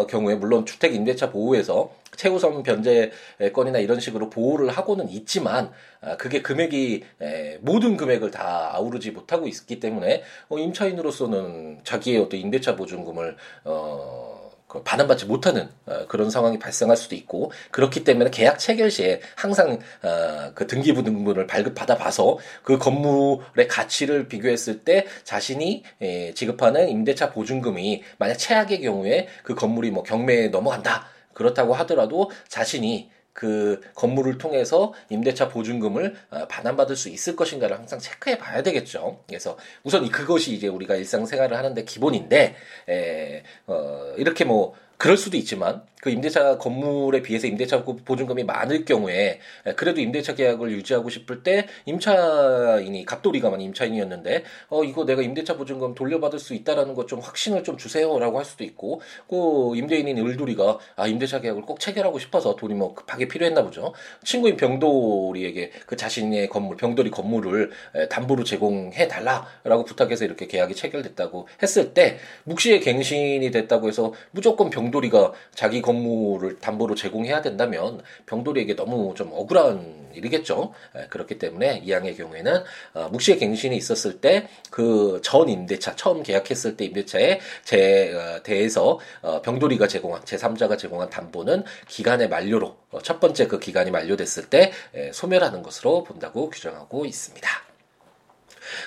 경우에 0.10 0.36
물론 0.36 0.66
주택 0.66 0.94
임대차 0.94 1.32
보호에서 1.32 1.92
최우선 2.16 2.64
변제권이나 2.64 3.80
이런 3.80 4.00
식으로 4.00 4.30
보호를 4.30 4.70
하고는 4.70 5.10
있지만 5.10 5.72
아, 6.02 6.18
그게 6.18 6.42
금액이 6.42 7.04
에, 7.22 7.58
모든 7.62 7.98
금액을 7.98 8.32
다 8.32 8.72
아우르지 8.74 9.12
못하고 9.12 9.48
있기 9.48 9.80
때문에 9.80 10.24
어, 10.50 10.58
임차인으로서는 10.58 11.80
자기의 11.84 12.20
어떤 12.20 12.40
임대차 12.40 12.76
보증금을 12.76 13.36
어그 13.64 14.84
반환받지 14.84 15.26
못하는 15.26 15.70
어, 15.88 16.06
그런 16.08 16.30
상황이 16.30 16.60
발생할 16.60 16.96
수도 16.96 17.16
있고 17.16 17.52
그렇기 17.72 18.04
때문에 18.04 18.30
계약 18.30 18.60
체결 18.60 18.92
시에 18.92 19.20
항상 19.36 19.80
어, 20.04 20.52
그 20.54 20.68
등기부 20.68 21.04
등본을 21.04 21.48
발급받아 21.48 21.98
봐서 21.98 22.38
그 22.62 22.78
건물의 22.78 23.68
가치를 23.68 24.28
비교했을 24.28 24.84
때 24.84 25.08
자신이 25.24 25.84
에, 26.02 26.34
지급하는 26.36 26.88
임대차 26.90 27.32
보증금이 27.32 28.04
만약 28.20 28.36
최악의 28.36 28.82
경우에 28.82 29.28
그 29.44 29.56
건물이 29.56 29.90
뭐 29.90 30.04
경매에 30.04 30.50
넘어간다 30.50 31.15
그렇다고 31.36 31.76
하더라도 31.76 32.32
자신이 32.48 33.12
그 33.36 33.82
건물을 33.96 34.38
통해서 34.38 34.94
임대차 35.10 35.50
보증금을 35.50 36.16
어, 36.32 36.48
반환받을 36.48 36.96
수 36.96 37.10
있을 37.10 37.36
것인가를 37.36 37.78
항상 37.78 38.00
체크해 38.00 38.38
봐야 38.38 38.64
되겠죠. 38.64 39.24
그래서 39.28 39.58
우선 39.84 40.10
그것이 40.10 40.54
이제 40.54 40.68
우리가 40.68 40.96
일상생활을 40.96 41.58
하는데 41.58 41.84
기본인데, 41.84 42.56
에, 42.90 43.44
어, 43.68 44.14
이렇게 44.18 44.46
뭐, 44.46 44.74
그럴 44.98 45.18
수도 45.18 45.36
있지만 45.36 45.84
그 46.06 46.12
임대차 46.12 46.60
건물에 46.60 47.24
비해서 47.24 47.48
임대차 47.48 47.84
보증금이 47.84 48.44
많을 48.44 48.86
경우에 48.86 49.40
그래도 49.76 50.02
임대차 50.02 50.36
계약을 50.36 50.70
유지하고 50.70 51.10
싶을 51.10 51.42
때 51.42 51.66
임차인이 51.86 53.06
갑돌이가만 53.06 53.60
임차인이었는데 53.62 54.44
어 54.70 54.84
이거 54.84 55.04
내가 55.06 55.24
임대차 55.24 55.58
보증금 55.58 55.96
돌려받을 55.96 56.38
수 56.38 56.54
있다라는 56.54 56.94
것 56.94 57.06
좀 57.06 57.20
확신을 57.20 57.64
좀 57.64 57.78
주세요라고 57.78 58.40
할 58.40 58.46
수도 58.46 58.64
있고 58.64 59.00
그 59.30 59.74
임대인인 59.76 60.18
을돌이가 60.18 60.80
아 60.96 61.08
임대차 61.08 61.40
계약을 61.40 61.62
꼭 61.62 61.80
체결하고 61.80 62.18
싶어서 62.18 62.56
돈이 62.56 62.74
뭐 62.74 62.96
급하게 62.96 63.28
필요했나 63.28 63.64
보죠. 63.64 63.94
친구인 64.24 64.58
병돌이에게 64.58 65.72
그 65.86 65.96
자신의 65.96 66.50
건물 66.50 66.78
병돌이 66.78 67.12
건물을 67.12 67.70
담보로 68.10 68.44
제공해 68.44 69.08
달라라고 69.08 69.86
부탁해서 69.86 70.26
이렇게 70.26 70.48
계약이 70.48 70.74
체결됐다고 70.74 71.48
했을 71.62 71.94
때 71.94 72.18
묵시의 72.46 72.80
갱신이 72.82 73.52
됐다고 73.52 73.88
해서 73.88 74.14
무조건 74.32 74.72
병 74.72 74.86
병돌이가 74.86 75.34
자기 75.54 75.82
건물 75.82 75.95
을 76.44 76.60
담보로 76.60 76.96
제공해야 76.96 77.42
된다면 77.42 78.02
병돌이에게 78.26 78.76
너무 78.76 79.14
좀 79.16 79.30
억울한 79.32 80.06
일이겠죠. 80.16 80.74
예, 80.98 81.08
그렇기 81.10 81.38
때문에 81.40 81.82
이양의 81.84 82.16
경우에는 82.16 82.64
어, 82.94 83.10
묵시의 83.12 83.38
갱신이 83.38 83.76
있었을 83.78 84.20
때 84.22 84.48
그 84.72 85.20
전 85.24 85.50
임대차 85.50 85.96
처음 85.96 86.24
계약했을 86.24 86.78
때 86.78 86.86
임대차에 86.86 87.40
제 87.64 88.14
어, 88.14 88.44
대해서 88.44 89.00
어, 89.22 89.42
병돌이가 89.42 89.88
제공한 89.88 90.22
제3자가 90.24 90.78
제공한 90.78 91.10
담보는 91.10 91.64
기간의 91.88 92.30
만료로 92.30 92.76
어, 92.92 93.02
첫 93.02 93.20
번째 93.20 93.48
그 93.48 93.60
기간이 93.60 93.92
만료됐을 93.92 94.50
때 94.50 94.72
예, 94.96 95.12
소멸하는 95.14 95.64
것으로 95.64 96.04
본다고 96.04 96.50
규정하고 96.50 97.06
있습니다. 97.06 97.75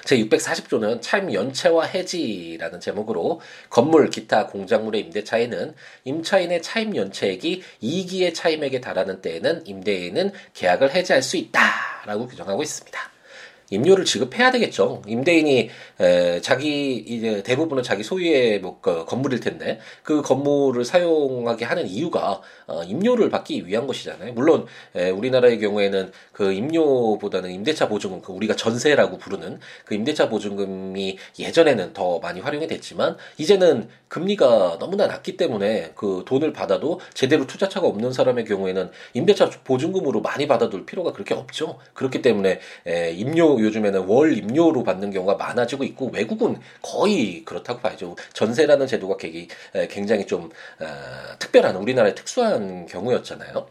제640조는 0.04 1.02
차임 1.02 1.32
연체와 1.32 1.84
해지라는 1.86 2.80
제목으로 2.80 3.40
건물, 3.70 4.10
기타, 4.10 4.46
공작물의 4.46 5.00
임대차에는 5.02 5.74
임차인의 6.04 6.62
차임 6.62 6.96
연체액이 6.96 7.62
2기의 7.82 8.34
차임액에 8.34 8.80
달하는 8.80 9.20
때에는 9.20 9.66
임대인은 9.66 10.32
계약을 10.54 10.94
해지할 10.94 11.22
수 11.22 11.36
있다라고 11.36 12.26
규정하고 12.26 12.62
있습니다. 12.62 13.17
임료를 13.70 14.04
지급해야 14.04 14.50
되겠죠. 14.50 15.02
임대인이 15.06 15.70
에, 16.00 16.40
자기 16.40 16.96
이제 16.96 17.42
대부분은 17.42 17.82
자기 17.82 18.02
소유의 18.02 18.60
뭐 18.60 18.78
그, 18.80 19.04
건물일 19.04 19.40
텐데 19.40 19.78
그 20.02 20.22
건물을 20.22 20.84
사용하게 20.84 21.64
하는 21.64 21.86
이유가 21.86 22.40
어, 22.66 22.82
임료를 22.82 23.30
받기 23.30 23.66
위한 23.66 23.86
것이잖아요. 23.86 24.32
물론 24.32 24.66
에, 24.94 25.10
우리나라의 25.10 25.58
경우에는 25.58 26.12
그 26.32 26.52
임료보다는 26.52 27.50
임대차 27.50 27.88
보증금, 27.88 28.22
그 28.22 28.32
우리가 28.32 28.56
전세라고 28.56 29.18
부르는 29.18 29.58
그 29.84 29.94
임대차 29.94 30.28
보증금이 30.28 31.18
예전에는 31.38 31.92
더 31.92 32.18
많이 32.20 32.40
활용이 32.40 32.66
됐지만 32.66 33.16
이제는 33.36 33.88
금리가 34.08 34.78
너무나 34.80 35.06
낮기 35.06 35.36
때문에 35.36 35.92
그 35.94 36.24
돈을 36.26 36.52
받아도 36.52 37.00
제대로 37.12 37.46
투자차가 37.46 37.86
없는 37.86 38.12
사람의 38.12 38.44
경우에는 38.46 38.90
임대차 39.14 39.50
보증금으로 39.64 40.20
많이 40.20 40.46
받아둘 40.46 40.86
필요가 40.86 41.12
그렇게 41.12 41.34
없죠. 41.34 41.78
그렇기 41.92 42.22
때문에 42.22 42.60
에, 42.86 43.12
임료 43.12 43.57
요즘에는 43.60 44.06
월 44.06 44.36
임료로 44.36 44.82
받는 44.84 45.10
경우가 45.10 45.34
많아지고 45.36 45.84
있고 45.84 46.10
외국은 46.12 46.58
거의 46.82 47.44
그렇다고 47.44 47.80
봐야죠. 47.80 48.16
전세라는 48.32 48.86
제도가 48.86 49.16
굉장히 49.90 50.26
좀 50.26 50.50
어, 50.80 50.86
특별한 51.38 51.76
우리나라의 51.76 52.14
특수한 52.14 52.86
경우였잖아요. 52.86 53.66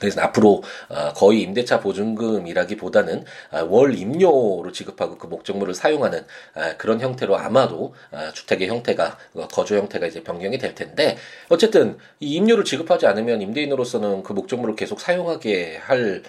그래서 0.00 0.20
앞으로 0.20 0.62
어, 0.88 1.12
거의 1.14 1.42
임대차 1.42 1.80
보증금이라기보다는 1.80 3.24
어, 3.52 3.64
월 3.68 3.96
임료로 3.96 4.70
지급하고 4.72 5.18
그 5.18 5.26
목적물을 5.26 5.74
사용하는 5.74 6.20
어, 6.54 6.60
그런 6.78 7.00
형태로 7.00 7.36
아마도 7.36 7.94
주택의 8.34 8.68
형태가 8.68 9.18
거주 9.50 9.76
형태가 9.76 10.06
이제 10.06 10.22
변경이 10.22 10.58
될 10.58 10.74
텐데 10.74 11.16
어쨌든 11.48 11.98
이 12.20 12.34
임료를 12.34 12.64
지급하지 12.64 13.06
않으면 13.06 13.42
임대인으로서는 13.42 14.22
그 14.22 14.32
목적물을 14.32 14.76
계속 14.76 15.00
사용하게 15.00 15.78
할 15.78 16.22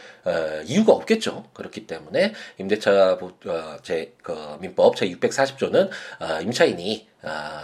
이유가 0.65 0.93
없겠죠. 0.93 1.45
그렇기 1.53 1.87
때문에 1.87 2.33
임대차 2.57 3.17
제 3.83 4.13
그 4.29 4.57
민법 4.59 4.95
제 4.95 5.09
640조는 5.09 5.89
임차인이 6.43 7.07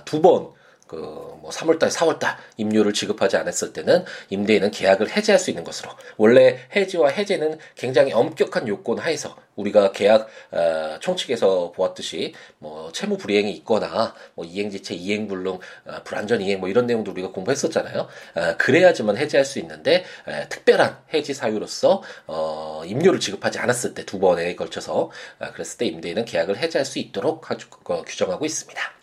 두번 0.05 0.51
그뭐 0.95 1.49
3월달, 1.51 1.89
4월달 1.91 2.37
임료를 2.57 2.93
지급하지 2.93 3.37
않았을 3.37 3.73
때는 3.73 4.05
임대인은 4.29 4.71
계약을 4.71 5.15
해지할 5.15 5.39
수 5.39 5.49
있는 5.49 5.63
것으로 5.63 5.91
원래 6.17 6.59
해지와 6.75 7.09
해제는 7.09 7.59
굉장히 7.75 8.13
엄격한 8.13 8.67
요건 8.67 8.99
하에서 8.99 9.35
우리가 9.55 9.91
계약 9.93 10.27
어, 10.51 10.97
총칙에서 10.99 11.71
보았듯이 11.71 12.33
뭐 12.59 12.91
채무 12.91 13.17
불이행이 13.17 13.51
있거나 13.53 14.13
뭐 14.33 14.45
이행지체, 14.45 14.95
이행불능, 14.95 15.53
어, 15.53 16.03
불안전 16.03 16.41
이행 16.41 16.59
뭐 16.59 16.67
이런 16.67 16.87
내용도 16.87 17.11
우리가 17.11 17.31
공부했었잖아요. 17.31 17.99
어, 18.35 18.55
그래야지만 18.57 19.17
해지할 19.17 19.45
수 19.45 19.59
있는데 19.59 20.03
에, 20.27 20.49
특별한 20.49 20.97
해지 21.13 21.33
사유로서 21.33 22.03
어, 22.27 22.81
임료를 22.85 23.19
지급하지 23.19 23.59
않았을 23.59 23.93
때 23.93 24.05
두 24.05 24.19
번에 24.19 24.55
걸쳐서 24.55 25.11
어, 25.39 25.51
그랬을 25.53 25.77
때 25.77 25.85
임대인은 25.87 26.25
계약을 26.25 26.57
해지할 26.57 26.85
수 26.85 26.99
있도록 26.99 27.49
하, 27.49 27.57
어, 27.85 28.03
규정하고 28.03 28.45
있습니다. 28.45 28.94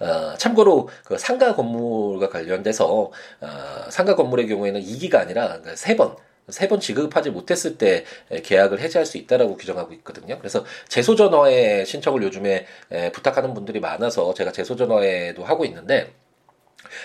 어, 0.00 0.34
참고로 0.36 0.88
그 1.04 1.18
상가 1.18 1.54
건물과 1.54 2.28
관련돼서 2.28 3.10
어, 3.40 3.90
상가 3.90 4.16
건물의 4.16 4.48
경우에는 4.48 4.80
2기가 4.80 5.16
아니라 5.16 5.60
세 5.74 5.96
번, 5.96 6.16
세번 6.48 6.80
지급하지 6.80 7.30
못했을 7.30 7.78
때 7.78 8.04
계약을 8.42 8.80
해지할 8.80 9.06
수 9.06 9.18
있다라고 9.18 9.56
규정하고 9.56 9.92
있거든요. 9.94 10.38
그래서 10.38 10.64
재소전화에 10.88 11.84
신청을 11.84 12.22
요즘에 12.22 12.66
부탁하는 13.12 13.54
분들이 13.54 13.78
많아서 13.80 14.34
제가 14.34 14.50
재소전화에도 14.52 15.44
하고 15.44 15.64
있는데 15.64 16.12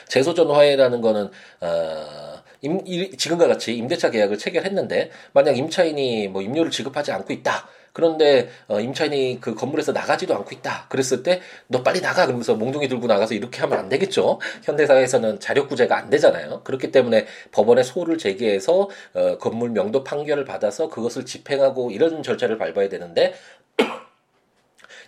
재소전화회라는 0.08 1.02
거는 1.02 1.30
어, 1.62 2.44
임, 2.62 3.16
지금과 3.16 3.48
같이 3.48 3.76
임대차 3.76 4.10
계약을 4.10 4.38
체결했는데 4.38 5.12
만약 5.34 5.58
임차인이 5.58 6.30
뭐 6.30 6.42
임료를 6.42 6.72
지급하지 6.72 7.12
않고 7.12 7.34
있다. 7.34 7.68
그런데 7.96 8.50
어, 8.68 8.80
임차인이 8.80 9.40
그 9.42 9.56
건물에서 9.56 9.92
나가지도 9.92 10.36
않고 10.36 10.52
있다. 10.54 10.86
그랬을 10.90 11.24
때 11.24 11.42
너 11.68 11.84
빨리 11.84 12.02
나가 12.02 12.26
그러면서 12.26 12.56
몽둥이 12.56 12.88
들고 12.88 13.08
나가서 13.08 13.34
이렇게 13.34 13.60
하면 13.62 13.80
안 13.80 13.90
되겠죠. 13.90 14.40
현대 14.64 14.86
사회에서는 14.86 15.40
자력 15.40 15.70
구제가 15.70 15.98
안 15.98 16.10
되잖아요. 16.10 16.62
그렇기 16.64 16.92
때문에 16.92 17.26
법원에 17.52 17.84
소를 17.84 18.18
제기해서 18.18 18.90
어, 19.14 19.38
건물 19.40 19.70
명도 19.72 20.04
판결을 20.04 20.46
받아서 20.46 20.90
그것을 20.90 21.26
집행하고 21.26 21.92
이런 21.92 22.24
절차를 22.24 22.58
밟아야 22.58 22.90
되는데 22.90 23.34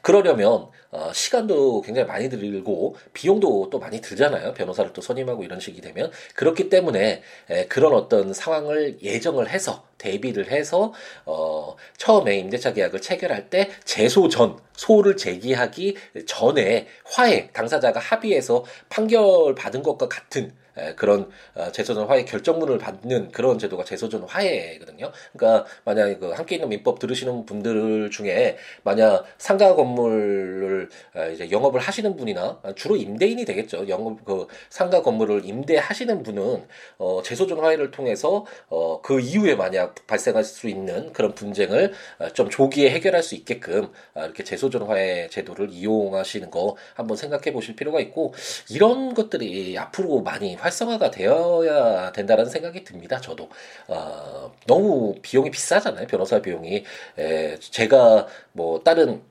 그러려면 0.01 0.70
어, 0.89 1.12
시간도 1.13 1.82
굉장히 1.82 2.08
많이 2.08 2.30
들고 2.30 2.96
비용도 3.13 3.70
또 3.70 3.80
많이 3.80 4.00
들잖아요. 4.00 4.54
변호사를 4.54 4.94
또 4.94 5.01
선임하고 5.01 5.44
이런 5.44 5.60
식이 5.60 5.82
되면 5.82 6.12
그렇기 6.34 6.70
때문에 6.70 7.22
에, 7.50 7.66
그런 7.68 7.94
어떤 7.94 8.34
상황을 8.34 9.01
예정을 9.01 9.50
해서 9.50 9.84
대비를 9.98 10.50
해서 10.51 10.94
어, 11.25 11.75
처음에 11.98 12.38
임대차 12.38 12.74
계약을 12.74 13.01
체결할 13.01 13.50
때 13.50 13.70
제소 13.84 14.30
전 14.30 14.58
소를 14.74 15.18
제기하기 15.18 15.98
전에 16.25 16.88
화해 17.04 17.50
당사자가 17.51 18.00
합의해서 18.00 18.63
판결 18.89 19.56
받은 19.56 19.84
것과 19.84 20.08
같은 20.08 20.54
그런 20.96 21.29
어, 21.55 21.72
재소전 21.72 22.07
화해 22.07 22.25
결정문을 22.25 22.77
받는 22.77 23.31
그런 23.31 23.57
제도가 23.57 23.84
재소전 23.84 24.24
화해거든요. 24.24 25.12
그러니까 25.34 25.65
만약 25.84 26.19
그 26.19 26.31
함께 26.31 26.55
있는 26.55 26.69
민법 26.69 27.00
들으시는 27.00 27.46
분들 27.46 28.10
중에 28.12 28.57
만약 28.84 29.25
상가 29.38 29.75
건물을 29.75 30.89
이제 31.34 31.50
영업을 31.51 31.79
하시는 31.79 32.15
분이나 32.15 32.60
주로 32.75 32.96
임대인이 32.96 33.46
되겠죠. 33.46 33.88
영업 33.88 34.24
그 34.25 34.48
상가 34.69 35.01
건물을 35.01 35.46
임대하시는 35.46 36.24
분은 36.24 36.67
어 36.98 37.22
재소전 37.24 37.60
화해를 37.60 37.91
통해서 37.91 38.46
어 38.69 38.98
그 39.07 39.19
이후에 39.19 39.55
만약 39.55 40.05
발생할 40.07 40.43
수 40.43 40.67
있는 40.67 41.13
그런 41.13 41.34
분쟁을 41.34 41.93
어, 42.19 42.29
좀 42.29 42.50
조기에 42.50 42.89
해결할 42.91 43.24
수 43.24 43.36
있게끔 43.36 43.91
아, 44.13 44.25
이렇게 44.25 44.43
재소전 44.43 44.84
화해 44.84 45.29
제도를 45.29 45.69
이용하시는 45.72 46.51
거 46.51 46.75
한번 46.93 47.17
생각해 47.17 47.53
보실 47.53 47.75
필요가 47.75 48.00
있고 48.00 48.34
이런 48.69 49.13
것들이 49.13 49.78
앞으로 49.78 50.21
많이 50.21 50.56
활 50.56 50.66
성화가 50.71 51.12
되어야 51.12 52.12
된다는 52.12 52.45
생각이 52.45 52.84
듭니다. 52.84 53.19
저도 53.19 53.49
어, 53.88 54.51
너무 54.65 55.15
비용이 55.21 55.51
비싸잖아요. 55.51 56.08
변호사 56.08 56.41
비용이 56.41 56.84
에, 57.17 57.58
제가 57.60 58.27
뭐 58.53 58.82
다른 58.84 59.21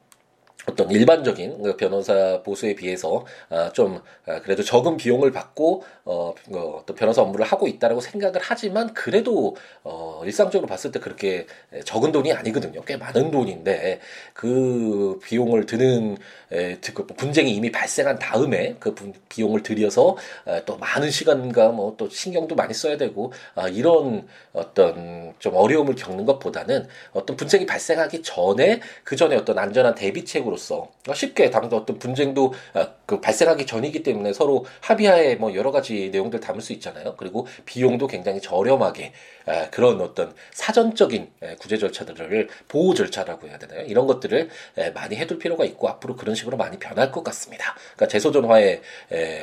어떤 0.64 0.90
일반적인 0.90 1.62
그 1.62 1.76
변호사 1.76 2.42
보수에 2.42 2.74
비해서 2.74 3.24
아, 3.50 3.70
좀 3.72 4.00
아, 4.26 4.40
그래도 4.40 4.62
적은 4.62 4.96
비용을 4.96 5.30
받고 5.30 5.84
어, 6.04 6.34
어, 6.52 6.82
또 6.86 6.94
변호사 6.94 7.22
업무를 7.22 7.44
하고 7.44 7.68
있다라고 7.68 8.00
생각을 8.00 8.40
하지만 8.42 8.92
그래도 8.94 9.56
어, 9.84 10.22
일상적으로 10.24 10.68
봤을 10.68 10.92
때 10.92 11.00
그렇게 11.00 11.46
적은 11.84 12.12
돈이 12.12 12.32
아니거든요. 12.32 12.82
꽤 12.82 12.96
많은 12.96 13.30
돈인데 13.30 14.00
그 14.32 15.18
비용을 15.22 15.66
드는 15.66 16.16
에, 16.52 16.78
그 16.94 17.06
분쟁이 17.06 17.54
이미 17.54 17.70
발생한 17.70 18.18
다음에 18.18 18.76
그 18.78 18.94
분, 18.94 19.12
비용을 19.28 19.62
들여서 19.62 20.16
에, 20.46 20.64
또 20.64 20.76
많은 20.78 21.10
시간과 21.10 21.68
뭐 21.70 21.96
또 21.96 22.08
신경도 22.08 22.54
많이 22.54 22.74
써야 22.74 22.96
되고 22.96 23.32
아, 23.54 23.68
이런 23.68 24.26
어떤 24.52 25.34
좀 25.38 25.54
어려움을 25.54 25.94
겪는 25.94 26.24
것보다는 26.24 26.86
어떤 27.12 27.36
분쟁이 27.36 27.66
발생하기 27.66 28.22
전에 28.22 28.80
그 29.04 29.16
전에 29.16 29.36
어떤 29.36 29.58
안전한 29.58 29.94
대비책으로 29.94 30.45
사람으로서 30.46 30.90
쉽게 31.14 31.50
당도 31.50 31.76
어떤 31.76 31.98
분쟁도 31.98 32.54
아, 32.74 32.88
그 33.04 33.20
발생하기 33.20 33.66
전이기 33.66 34.02
때문에 34.02 34.32
서로 34.32 34.64
합의하에 34.80 35.36
뭐 35.36 35.54
여러 35.54 35.70
가지 35.70 36.10
내용들 36.10 36.40
담을 36.40 36.60
수 36.60 36.72
있잖아요. 36.72 37.14
그리고 37.16 37.46
비용도 37.64 38.06
굉장히 38.06 38.40
저렴하게 38.40 39.12
아, 39.46 39.70
그런 39.70 40.00
어떤 40.00 40.34
사전적인 40.52 41.30
구제 41.58 41.76
절차들을 41.76 42.48
보호 42.68 42.94
절차라고 42.94 43.48
해야 43.48 43.58
되나요? 43.58 43.82
이런 43.86 44.06
것들을 44.06 44.48
많이 44.94 45.16
해둘 45.16 45.38
필요가 45.38 45.64
있고 45.64 45.88
앞으로 45.88 46.16
그런 46.16 46.34
식으로 46.34 46.56
많이 46.56 46.78
변할 46.78 47.12
것 47.12 47.22
같습니다. 47.24 47.74
그러니까 47.94 48.08
재소전화에 48.08 48.80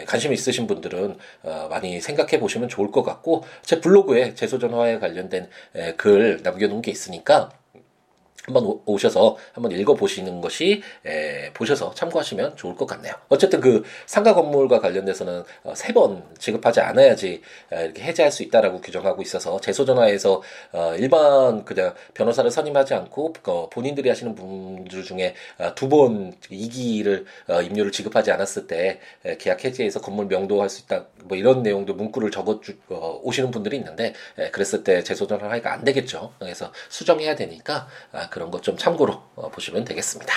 관심 0.08 0.34
있으신 0.34 0.68
분들은 0.68 1.18
어, 1.44 1.68
많이 1.70 2.02
생각해 2.02 2.40
보시면 2.40 2.70
좋을 2.70 2.92
것 2.92 3.04
같고 3.04 3.44
제 3.64 3.80
블로그에 3.80 4.36
재소전화에 4.36 5.00
관련된 5.00 5.50
글 5.98 6.42
남겨놓은 6.44 6.82
게 6.82 6.92
있으니까 6.92 7.52
한번 8.46 8.80
오셔서 8.86 9.38
한번 9.54 9.72
읽어보시는 9.72 10.42
것이 10.42 10.82
에, 11.06 11.52
보셔서 11.54 11.94
참고하시면 11.94 12.58
좋을 12.58 12.76
것 12.76 12.86
같네요. 12.86 13.14
어쨌든 13.30 13.62
그 13.62 13.84
상가 14.06 14.34
건물과 14.34 14.80
관련돼서는 14.80 15.44
어, 15.64 15.74
세번 15.76 16.24
지급하지 16.38 16.82
않아야지 16.82 17.42
에, 17.72 17.86
이렇게 17.86 18.04
해제할 18.04 18.32
수 18.32 18.44
있다라고 18.44 18.82
규정하고 18.82 19.22
있어서 19.22 19.60
재소전화에서 19.62 20.42
어, 20.74 20.96
일반 20.98 21.64
그냥 21.64 21.94
변호사를 22.14 22.50
선임하지 22.52 22.94
않고 22.94 23.34
어, 23.46 23.70
본인들이 23.70 24.10
하시는 24.10 24.36
분들 24.36 25.04
중에 25.04 25.36
어, 25.60 25.74
두번 25.76 26.34
이기를 26.50 27.26
어, 27.48 27.62
임료를 27.62 27.94
지급하지 27.94 28.32
않았을 28.32 28.68
때 28.68 29.00
에, 29.24 29.38
계약 29.38 29.64
해지해서 29.64 30.02
건물 30.02 30.26
명도할 30.26 30.70
수 30.70 30.82
있다 30.84 31.06
뭐 31.24 31.38
이런 31.38 31.64
내용도 31.64 31.94
문구를 31.94 32.30
적어 32.30 32.60
주, 32.60 32.74
어, 32.90 33.22
오시는 33.24 33.52
분들이 33.52 33.78
있는데 33.78 34.14
에, 34.38 34.52
그랬을 34.52 34.84
때 34.84 35.02
재소전화가 35.02 35.72
안 35.72 35.86
되겠죠. 35.86 36.34
그래서 36.40 36.74
수정해야 36.90 37.36
되니까 37.36 37.88
아, 38.12 38.30
그런 38.34 38.50
것 38.50 38.64
좀 38.64 38.78
참고로 38.78 39.22
어, 39.36 39.50
보시면 39.50 39.84
되겠습니다. 39.86 40.34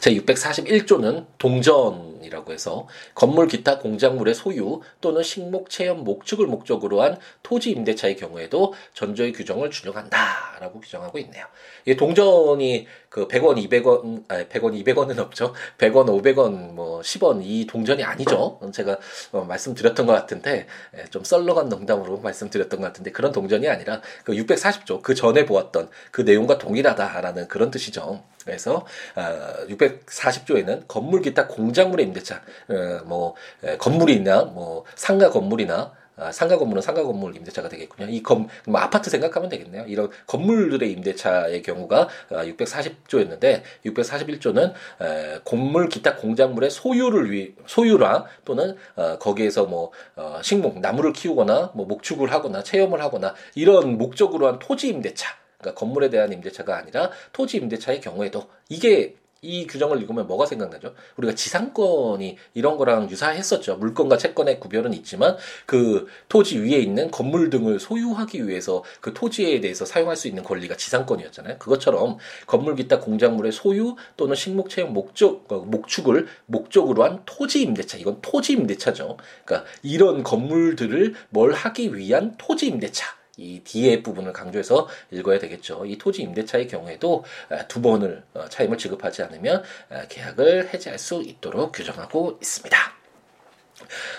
제 0.00 0.12
641조는 0.14 1.26
동전이라고 1.38 2.52
해서 2.52 2.88
건물 3.14 3.46
기타 3.46 3.78
공작물의 3.78 4.34
소유 4.34 4.80
또는 5.00 5.22
식목 5.22 5.70
체험 5.70 6.02
목축을 6.02 6.46
목적으로 6.46 7.02
한 7.02 7.18
토지 7.42 7.70
임대차의 7.70 8.16
경우에도 8.16 8.74
전조의 8.94 9.32
규정을 9.32 9.70
준용한다라고 9.70 10.80
규정하고 10.80 11.18
있네요. 11.20 11.44
이 11.86 11.94
동전이 11.94 12.88
그 13.10 13.26
100원, 13.26 13.56
200원, 13.68 14.22
아니 14.28 14.46
100원, 14.46 14.84
200원은 14.84 15.18
없죠. 15.18 15.52
100원, 15.78 16.06
500원, 16.06 16.72
뭐 16.74 17.00
10원 17.00 17.40
이 17.42 17.66
동전이 17.66 18.04
아니죠. 18.04 18.60
제가 18.72 18.98
어, 19.32 19.44
말씀드렸던 19.44 20.06
것 20.06 20.12
같은데 20.12 20.68
예, 20.96 21.04
좀 21.10 21.24
썰렁한 21.24 21.68
농담으로 21.68 22.20
말씀드렸던 22.20 22.80
것 22.80 22.86
같은데 22.86 23.10
그런 23.10 23.32
동전이 23.32 23.68
아니라 23.68 24.00
그 24.24 24.32
640조 24.34 25.02
그 25.02 25.16
전에 25.16 25.44
보았던 25.44 25.88
그 26.12 26.20
내용과 26.20 26.58
동일하다라는 26.58 27.48
그런 27.48 27.72
뜻이죠. 27.72 28.22
그래서 28.44 28.86
어, 29.16 29.66
640조에는 29.68 30.84
건물 30.86 31.20
기타 31.20 31.48
공작물의 31.48 32.06
임대차, 32.06 32.36
어, 32.68 33.04
뭐 33.06 33.34
에, 33.64 33.76
건물이 33.76 34.14
있나, 34.14 34.44
뭐 34.44 34.84
상가 34.94 35.30
건물이나 35.30 35.92
아, 36.20 36.30
상가 36.30 36.58
건물은 36.58 36.82
상가 36.82 37.02
건물 37.02 37.34
임대차가 37.34 37.68
되겠군요. 37.68 38.08
이 38.10 38.22
건, 38.22 38.48
뭐 38.66 38.80
아파트 38.80 39.08
생각하면 39.08 39.48
되겠네요. 39.48 39.84
이런 39.88 40.10
건물들의 40.26 40.92
임대차의 40.92 41.62
경우가 41.62 42.08
640조였는데 42.30 43.62
641조는 43.86 44.72
에, 45.00 45.40
건물 45.44 45.88
기타 45.88 46.16
공작물의 46.16 46.70
소유를 46.70 47.32
위 47.32 47.54
소유라 47.66 48.26
또는 48.44 48.76
어, 48.96 49.18
거기에서 49.18 49.64
뭐 49.64 49.90
어, 50.16 50.38
식목 50.42 50.80
나무를 50.80 51.12
키우거나 51.12 51.72
뭐 51.74 51.86
목축을 51.86 52.30
하거나 52.30 52.62
체험을 52.62 53.00
하거나 53.00 53.34
이런 53.54 53.96
목적으로 53.96 54.46
한 54.46 54.58
토지 54.58 54.88
임대차 54.88 55.40
그러니까 55.58 55.78
건물에 55.78 56.10
대한 56.10 56.32
임대차가 56.32 56.76
아니라 56.76 57.10
토지 57.32 57.56
임대차의 57.58 58.00
경우에도 58.00 58.44
이게 58.68 59.16
이 59.42 59.66
규정을 59.66 60.02
읽으면 60.02 60.26
뭐가 60.26 60.44
생각나죠? 60.44 60.94
우리가 61.16 61.34
지상권이 61.34 62.36
이런 62.52 62.76
거랑 62.76 63.08
유사했었죠. 63.08 63.76
물건과 63.76 64.18
채권의 64.18 64.60
구별은 64.60 64.92
있지만 64.92 65.34
그 65.64 66.08
토지 66.28 66.58
위에 66.58 66.76
있는 66.76 67.10
건물 67.10 67.48
등을 67.48 67.80
소유하기 67.80 68.46
위해서 68.46 68.84
그 69.00 69.14
토지에 69.14 69.62
대해서 69.62 69.86
사용할 69.86 70.16
수 70.16 70.28
있는 70.28 70.42
권리가 70.42 70.76
지상권이었잖아요. 70.76 71.56
그것처럼 71.58 72.18
건물 72.46 72.76
기타 72.76 73.00
공작물의 73.00 73.52
소유 73.52 73.96
또는 74.18 74.34
식목 74.34 74.68
채용 74.68 74.92
목적 74.92 75.50
어, 75.50 75.60
목축을 75.60 76.26
목적으로 76.44 77.04
한 77.04 77.22
토지 77.24 77.62
임대차 77.62 77.96
이건 77.96 78.18
토지 78.20 78.52
임대차죠. 78.52 79.16
그러니까 79.46 79.70
이런 79.82 80.22
건물들을 80.22 81.14
뭘 81.30 81.52
하기 81.52 81.96
위한 81.96 82.34
토지 82.36 82.66
임대차 82.66 83.19
이 83.40 83.60
뒤에 83.64 84.02
부분을 84.02 84.32
강조해서 84.32 84.86
읽어야 85.10 85.38
되겠죠. 85.38 85.84
이 85.86 85.98
토지 85.98 86.22
임대차의 86.22 86.68
경우에도 86.68 87.24
두 87.68 87.80
번을 87.80 88.22
어, 88.34 88.48
차임을 88.48 88.78
지급하지 88.78 89.22
않으면 89.22 89.62
계약을 90.08 90.72
해지할 90.72 90.98
수 90.98 91.22
있도록 91.22 91.72
규정하고 91.72 92.38
있습니다. 92.40 92.99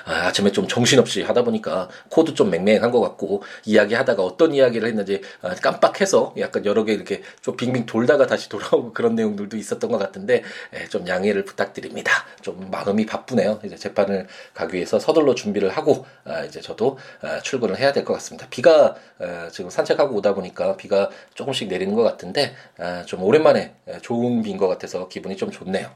아침에 0.06 0.32
좀 0.32 0.67
정신없이 0.67 1.21
하다 1.21 1.43
보니까 1.43 1.89
코도 2.10 2.34
좀 2.34 2.50
맹맹한 2.50 2.91
것 2.91 3.00
같고 3.02 3.43
이야기 3.65 3.93
하다가 3.95 4.24
어떤 4.24 4.54
이야기를 4.54 4.88
했는지 4.88 5.21
아, 5.41 5.56
깜빡해서 5.56 6.34
약간 6.39 6.65
여러 6.65 6.84
개 6.84 6.93
이렇게 6.93 7.21
좀 7.41 7.56
빙빙 7.56 7.86
돌다가 7.86 8.28
다시 8.28 8.50
돌아오고 8.50 8.93
그런 8.93 9.15
내용들도 9.15 9.56
있었던 9.58 9.91
것 9.91 9.97
같은데 9.97 10.43
에, 10.74 10.88
좀 10.89 11.08
양해를 11.08 11.45
부탁드립니다. 11.45 12.12
좀 12.41 12.69
마음이 12.71 13.06
바쁘네요. 13.06 13.60
이제 13.63 13.76
재판을 13.76 14.28
가기 14.54 14.76
위해서 14.76 15.00
서둘러 15.00 15.36
준비를 15.36 15.69
하고 15.69 16.06
아, 16.26 16.43
이제 16.43 16.60
저도 16.62 16.97
아, 17.21 17.39
출근을 17.41 17.78
해야 17.80 17.91
될 17.93 18.02
것 18.02 18.13
같습니다. 18.13 18.47
비가 18.50 18.95
아, 19.19 19.50
지금 19.52 19.69
산책하고 19.69 20.15
오다 20.15 20.34
보니까 20.34 20.76
비가 20.76 21.10
조금씩 21.36 21.67
내리는 21.67 21.93
것 21.93 22.02
같은데 22.04 22.56
아, 22.80 23.04
좀 23.06 23.21
오랜만에 23.24 23.76
좋은 24.02 24.41
비인 24.41 24.58
것 24.58 24.67
같아서 24.67 25.08
기분이 25.08 25.38
좀 25.38 25.52
좋네요. 25.52 25.89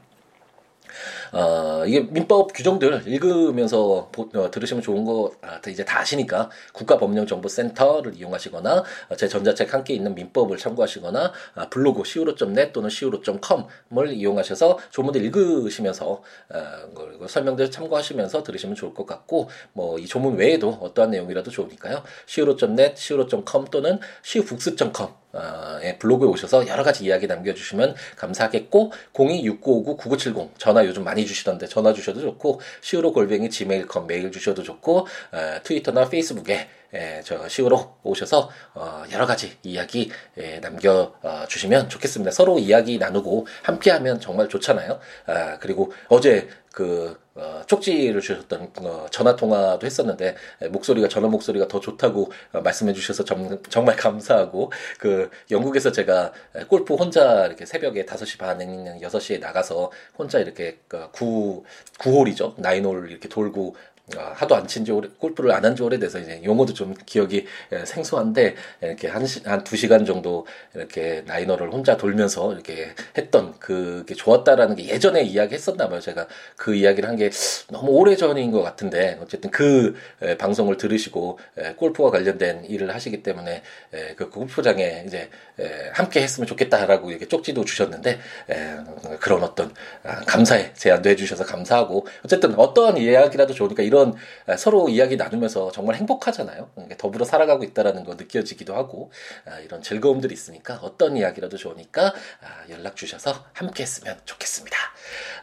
어, 1.32 1.84
이게 1.86 2.00
민법 2.00 2.52
규정들 2.54 3.02
읽으면서 3.06 4.08
보, 4.12 4.28
어, 4.34 4.50
들으시면 4.50 4.82
좋은 4.82 5.04
거 5.04 5.32
아, 5.42 5.60
이제 5.68 5.84
다 5.84 6.00
아시니까 6.00 6.50
국가법령정보센터를 6.72 8.14
이용하시거나 8.16 8.84
어, 9.08 9.16
제 9.16 9.28
전자책 9.28 9.74
함께 9.74 9.94
있는 9.94 10.14
민법을 10.14 10.56
참고하시거나 10.56 11.32
아, 11.54 11.68
블로그 11.68 12.02
siwo.net 12.06 12.72
또는 12.72 12.88
siwo.com을 12.88 14.12
이용하셔서 14.12 14.78
조문들 14.90 15.24
읽으시면서 15.24 16.22
어, 16.50 17.26
설명들 17.26 17.70
참고하시면서 17.70 18.42
들으시면 18.42 18.76
좋을 18.76 18.94
것 18.94 19.04
같고 19.04 19.48
뭐 19.72 19.96
이 19.98 20.06
조문 20.06 20.36
외에도 20.36 20.70
어떠한 20.70 21.10
내용이라도 21.10 21.50
좋으니까요. 21.50 22.02
siwo.net, 22.28 22.94
siwo.com 22.96 23.66
또는 23.70 23.98
siwobooks.com 24.24 25.08
어, 25.32 25.78
예, 25.82 25.98
블로그에 25.98 26.28
오셔서 26.28 26.66
여러 26.66 26.82
가지 26.82 27.04
이야기 27.04 27.26
남겨주시면 27.26 27.94
감사하겠고 28.16 28.92
026959-9970 29.12 30.50
전화 30.56 30.86
요즘 30.86 31.04
많이 31.04 31.15
주시던데 31.24 31.66
전화 31.66 31.92
주셔도 31.92 32.20
좋고 32.20 32.60
시우로 32.80 33.12
골뱅이 33.12 33.48
지메일컴 33.48 34.06
메일 34.06 34.30
주셔도 34.30 34.62
좋고 34.62 35.06
어, 35.32 35.60
트위터나 35.62 36.08
페이스북에 36.08 36.68
예, 36.96 37.20
저 37.22 37.46
시우로 37.46 37.96
오셔서 38.02 38.50
어, 38.74 39.04
여러 39.12 39.26
가지 39.26 39.58
이야기 39.62 40.10
예, 40.38 40.60
남겨 40.60 41.14
어, 41.22 41.44
주시면 41.46 41.90
좋겠습니다. 41.90 42.30
서로 42.30 42.58
이야기 42.58 42.98
나누고 42.98 43.46
함께하면 43.62 44.18
정말 44.18 44.48
좋잖아요. 44.48 44.98
아, 45.26 45.58
그리고 45.58 45.92
어제 46.08 46.48
그 46.72 47.18
어, 47.34 47.62
쪽지를 47.66 48.20
주셨던 48.22 48.72
어, 48.80 49.06
전화 49.10 49.36
통화도 49.36 49.86
했었는데 49.86 50.36
에, 50.62 50.68
목소리가 50.68 51.08
전화 51.08 51.28
목소리가 51.28 51.68
더 51.68 51.80
좋다고 51.80 52.32
어, 52.52 52.60
말씀해 52.62 52.94
주셔서 52.94 53.24
정, 53.24 53.62
정말 53.68 53.96
감사하고 53.96 54.72
그 54.98 55.30
영국에서 55.50 55.92
제가 55.92 56.32
골프 56.68 56.94
혼자 56.94 57.46
이렇게 57.46 57.66
새벽에 57.66 58.06
5시 58.06 58.38
반에 58.38 58.66
6시에 59.00 59.40
나가서 59.40 59.90
혼자 60.16 60.38
이렇게 60.38 60.78
그, 60.88 61.10
구 61.12 61.64
9홀이죠. 61.98 62.58
나인홀 62.58 63.10
이렇게 63.10 63.28
돌고 63.28 63.76
아, 63.76 63.95
하도 64.14 64.54
안 64.54 64.68
친지 64.68 64.92
오래, 64.92 65.08
골프를 65.18 65.50
안 65.50 65.64
한 65.64 65.74
지 65.74 65.82
오래돼서 65.82 66.20
이제 66.20 66.40
용어도 66.44 66.72
좀 66.72 66.94
기억이 67.06 67.44
예, 67.72 67.84
생소한데 67.84 68.54
이렇게 68.80 69.08
한, 69.08 69.26
시, 69.26 69.40
한두 69.44 69.76
시간 69.76 70.04
정도 70.04 70.46
이렇게 70.74 71.24
나이너를 71.26 71.72
혼자 71.72 71.96
돌면서 71.96 72.52
이렇게 72.52 72.94
했던 73.18 73.58
그게 73.58 74.14
좋았다라는 74.14 74.76
게 74.76 74.86
예전에 74.88 75.22
이야기 75.22 75.54
했었나 75.56 75.88
봐요. 75.88 75.98
제가 76.00 76.28
그 76.56 76.74
이야기를 76.76 77.08
한 77.08 77.16
게 77.16 77.30
너무 77.72 77.90
오래 77.92 78.14
전인 78.14 78.52
것 78.52 78.62
같은데 78.62 79.18
어쨌든 79.22 79.50
그 79.50 79.96
에, 80.22 80.36
방송을 80.36 80.76
들으시고 80.76 81.38
에, 81.58 81.72
골프와 81.72 82.10
관련된 82.12 82.64
일을 82.66 82.94
하시기 82.94 83.22
때문에 83.24 83.62
에, 83.92 84.14
그 84.14 84.30
골프장에 84.30 85.02
이제 85.06 85.30
에, 85.58 85.90
함께 85.94 86.20
했으면 86.22 86.46
좋겠다라고 86.46 87.10
이렇게 87.10 87.26
쪽지도 87.26 87.64
주셨는데 87.64 88.20
에, 88.50 88.76
그런 89.20 89.42
어떤 89.42 89.74
아, 90.04 90.20
감사의 90.26 90.74
제안도 90.74 91.08
해주셔서 91.10 91.44
감사하고 91.44 92.06
어쨌든 92.24 92.54
어떠한 92.54 92.98
이야기라도 92.98 93.52
좋으니까 93.54 93.82
이런 93.82 93.95
이런 93.96 94.14
서로 94.58 94.88
이야기 94.88 95.16
나누면서 95.16 95.72
정말 95.72 95.96
행복하잖아요. 95.96 96.70
더불어 96.98 97.24
살아가고 97.24 97.64
있다라는 97.64 98.04
거 98.04 98.14
느껴지기도 98.14 98.74
하고 98.76 99.10
아, 99.46 99.58
이런 99.60 99.80
즐거움들이 99.80 100.34
있으니까 100.34 100.78
어떤 100.82 101.16
이야기라도 101.16 101.56
좋으니까 101.56 102.08
아, 102.08 102.70
연락 102.70 102.96
주셔서 102.96 103.46
함께 103.54 103.82
했으면 103.82 104.18
좋겠습니다. 104.26 104.76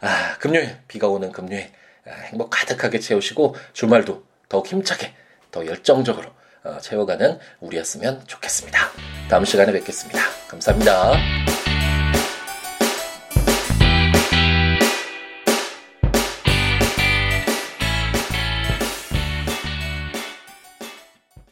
아, 0.02 0.38
금요일 0.38 0.76
비가 0.86 1.08
오는 1.08 1.32
금요일 1.32 1.70
행복 2.06 2.50
가득하게 2.50 3.00
채우시고 3.00 3.56
주말도 3.72 4.22
더욱 4.48 4.66
힘차게 4.68 5.14
더 5.50 5.66
열정적으로 5.66 6.30
어, 6.62 6.78
채워가는 6.80 7.38
우리였으면 7.60 8.24
좋겠습니다. 8.26 8.78
다음 9.28 9.44
시간에 9.44 9.72
뵙겠습니다. 9.72 10.20
감사합니다. 10.48 11.63